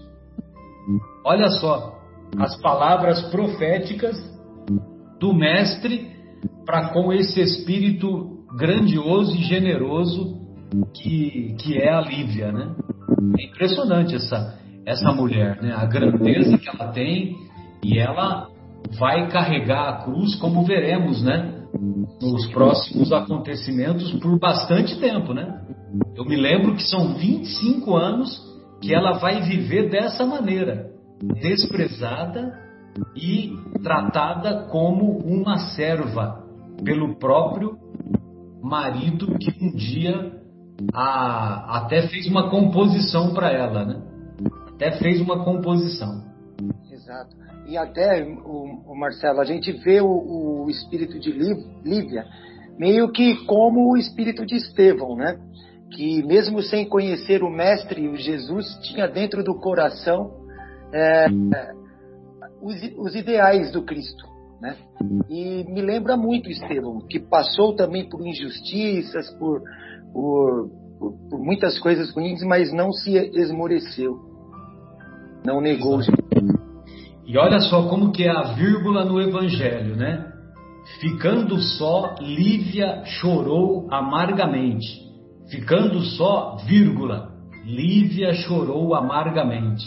Olha 1.26 1.49
só, 1.49 1.97
as 2.38 2.59
palavras 2.61 3.22
proféticas 3.30 4.15
do 5.20 5.34
mestre 5.34 6.11
para 6.65 6.89
com 6.89 7.11
esse 7.11 7.39
espírito 7.41 8.45
grandioso 8.57 9.36
e 9.36 9.43
generoso 9.43 10.38
que, 10.93 11.55
que 11.59 11.78
é 11.78 11.93
a 11.93 12.01
Lívia, 12.01 12.51
né? 12.51 12.76
É 13.39 13.45
impressionante 13.45 14.15
essa, 14.15 14.59
essa 14.86 15.11
mulher, 15.11 15.61
né? 15.61 15.74
A 15.74 15.86
grandeza 15.86 16.57
que 16.57 16.70
ela 16.70 16.91
tem 16.91 17.36
e 17.84 17.97
ela 17.97 18.49
vai 18.99 19.30
carregar 19.30 19.89
a 19.89 20.03
cruz, 20.03 20.36
como 20.36 20.63
veremos, 20.63 21.22
né? 21.24 21.53
Nos 22.22 22.47
próximos 22.47 23.11
acontecimentos 23.11 24.11
por 24.20 24.38
bastante 24.39 24.99
tempo, 24.99 25.34
né? 25.34 25.61
Eu 26.15 26.25
me 26.25 26.35
lembro 26.35 26.75
que 26.75 26.83
são 26.83 27.15
25 27.15 27.95
anos 27.95 28.45
que 28.81 28.93
ela 28.93 29.13
vai 29.13 29.41
viver 29.41 29.89
dessa 29.89 30.25
maneira, 30.25 30.91
desprezada 31.41 32.59
e 33.15 33.55
tratada 33.81 34.67
como 34.69 35.17
uma 35.19 35.57
serva 35.57 36.43
pelo 36.83 37.15
próprio 37.15 37.77
marido 38.61 39.38
que 39.39 39.51
um 39.63 39.75
dia 39.75 40.33
a, 40.93 41.77
até 41.77 42.07
fez 42.07 42.27
uma 42.27 42.49
composição 42.49 43.33
para 43.33 43.51
ela, 43.51 43.85
né? 43.85 44.01
Até 44.73 44.91
fez 44.99 45.21
uma 45.21 45.43
composição. 45.43 46.23
Exato. 46.91 47.35
E 47.67 47.77
até, 47.77 48.23
o, 48.23 48.91
o 48.91 48.95
Marcelo, 48.95 49.39
a 49.39 49.45
gente 49.45 49.71
vê 49.71 50.01
o, 50.01 50.63
o 50.63 50.69
espírito 50.69 51.19
de 51.19 51.31
Lívia 51.31 52.25
meio 52.77 53.11
que 53.11 53.43
como 53.45 53.91
o 53.91 53.97
espírito 53.97 54.45
de 54.45 54.55
Estevão, 54.55 55.15
né? 55.15 55.39
Que 55.91 56.23
mesmo 56.23 56.61
sem 56.61 56.88
conhecer 56.88 57.43
o 57.43 57.49
Mestre, 57.49 58.07
o 58.07 58.15
Jesus, 58.15 58.65
tinha 58.83 59.07
dentro 59.07 59.43
do 59.43 59.55
coração 59.55 60.31
é, 60.93 61.27
os, 62.61 62.75
os 62.97 63.15
ideais 63.15 63.71
do 63.71 63.83
Cristo. 63.83 64.25
Né? 64.61 64.75
E 65.29 65.63
me 65.69 65.81
lembra 65.81 66.17
muito 66.17 66.49
Estevão, 66.49 66.99
que 67.07 67.19
passou 67.19 67.75
também 67.75 68.09
por 68.09 68.25
injustiças, 68.25 69.29
por, 69.38 69.61
por, 70.11 70.69
por, 70.99 71.13
por 71.29 71.39
muitas 71.39 71.79
coisas 71.79 72.13
ruins, 72.13 72.41
mas 72.43 72.73
não 72.73 72.91
se 72.91 73.15
esmoreceu, 73.15 74.17
não 75.45 75.61
negou. 75.61 75.99
E 77.25 77.38
olha 77.38 77.59
só 77.59 77.88
como 77.88 78.11
que 78.11 78.23
é 78.23 78.31
a 78.31 78.53
vírgula 78.53 79.05
no 79.05 79.21
Evangelho, 79.21 79.95
né? 79.95 80.33
Ficando 81.01 81.59
só, 81.59 82.15
Lívia 82.21 83.03
chorou 83.03 83.88
amargamente. 83.91 85.07
Ficando 85.50 86.02
só, 86.02 86.58
vírgula, 86.66 87.32
Lívia 87.64 88.34
chorou 88.34 88.95
amargamente. 88.95 89.86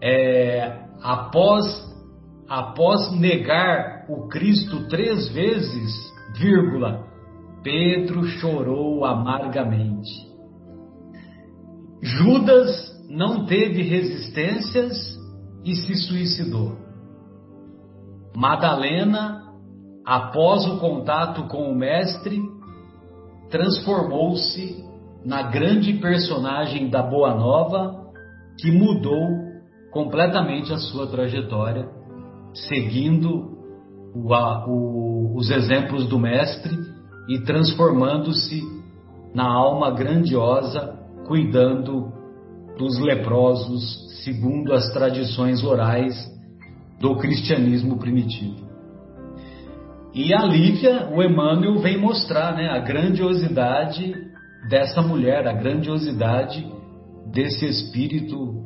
É, 0.00 0.84
após, 1.02 1.64
após 2.48 3.12
negar 3.18 4.06
o 4.08 4.28
Cristo 4.28 4.88
três 4.88 5.28
vezes, 5.28 5.92
vírgula, 6.38 7.04
Pedro 7.62 8.24
chorou 8.24 9.04
amargamente. 9.04 10.08
Judas 12.00 12.96
não 13.08 13.44
teve 13.46 13.82
resistências 13.82 15.18
e 15.64 15.74
se 15.74 15.94
suicidou. 15.96 16.76
Madalena, 18.36 19.42
após 20.06 20.64
o 20.66 20.78
contato 20.78 21.48
com 21.48 21.70
o 21.70 21.74
Mestre, 21.74 22.40
transformou-se 23.50 24.84
na 25.24 25.42
grande 25.42 25.94
personagem 25.94 26.88
da 26.88 27.02
Boa 27.02 27.34
Nova 27.34 28.08
que 28.58 28.70
mudou 28.70 29.48
completamente 29.90 30.72
a 30.72 30.78
sua 30.78 31.06
trajetória, 31.06 31.88
seguindo 32.52 33.56
o, 34.14 34.34
a, 34.34 34.66
o, 34.66 35.36
os 35.36 35.50
exemplos 35.50 36.06
do 36.08 36.18
Mestre 36.18 36.76
e 37.28 37.40
transformando-se 37.40 38.62
na 39.34 39.46
alma 39.46 39.90
grandiosa, 39.90 40.98
cuidando 41.26 42.12
dos 42.76 42.98
leprosos, 43.00 44.22
segundo 44.24 44.72
as 44.72 44.90
tradições 44.92 45.62
orais 45.64 46.14
do 47.00 47.16
cristianismo 47.16 47.98
primitivo. 47.98 48.67
E 50.14 50.32
a 50.34 50.44
Lívia, 50.44 51.08
o 51.12 51.22
Emmanuel, 51.22 51.78
vem 51.78 51.98
mostrar 51.98 52.54
né, 52.56 52.68
a 52.68 52.78
grandiosidade 52.78 54.14
dessa 54.68 55.02
mulher, 55.02 55.46
a 55.46 55.52
grandiosidade 55.52 56.66
desse 57.30 57.66
espírito 57.66 58.64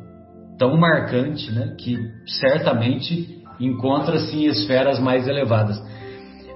tão 0.58 0.76
marcante, 0.76 1.50
né, 1.50 1.74
que 1.78 1.98
certamente 2.40 3.42
encontra-se 3.58 4.36
em 4.36 4.46
esferas 4.46 5.00
mais 5.00 5.26
elevadas. 5.26 5.80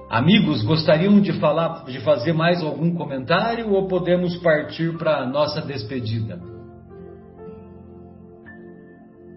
Amigos, 0.09 0.63
gostariam 0.63 1.19
de 1.19 1.33
falar, 1.33 1.83
de 1.83 1.99
fazer 1.99 2.31
mais 2.31 2.63
algum 2.63 2.95
comentário 2.95 3.69
ou 3.73 3.87
podemos 3.87 4.37
partir 4.37 4.97
para 4.97 5.17
a 5.17 5.25
nossa 5.25 5.61
despedida? 5.61 6.39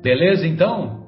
Beleza, 0.00 0.46
então? 0.46 1.00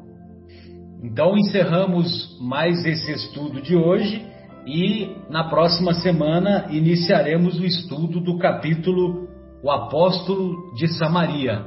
Então 1.03 1.37
encerramos 1.37 2.37
mais 2.41 2.85
esse 2.85 3.13
estudo 3.13 3.63
de 3.63 3.77
hoje 3.77 4.32
e 4.67 5.17
na 5.29 5.45
próxima 5.45 5.93
semana 5.95 6.67
iniciaremos 6.71 7.59
o 7.59 7.65
estudo 7.65 8.21
do 8.21 8.39
capítulo 8.39 9.29
O 9.63 9.71
Apóstolo 9.71 10.73
de 10.75 10.89
Samaria, 10.89 11.67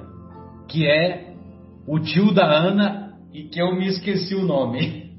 que 0.68 0.88
é 0.88 1.34
o 1.88 2.00
tio 2.00 2.34
da 2.34 2.46
Ana 2.46 3.14
e 3.34 3.43
que 3.43 3.62
eu 3.62 3.76
me 3.76 3.88
esqueci 3.88 4.34
o 4.34 4.46
nome. 4.46 5.14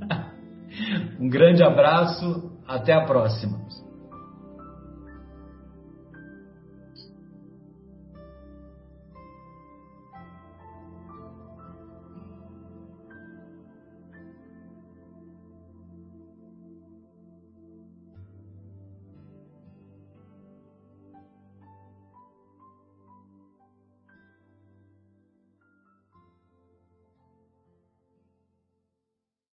um 1.21 1.29
grande 1.29 1.63
abraço, 1.63 2.51
até 2.67 2.93
a 2.93 3.05
próxima. 3.05 3.59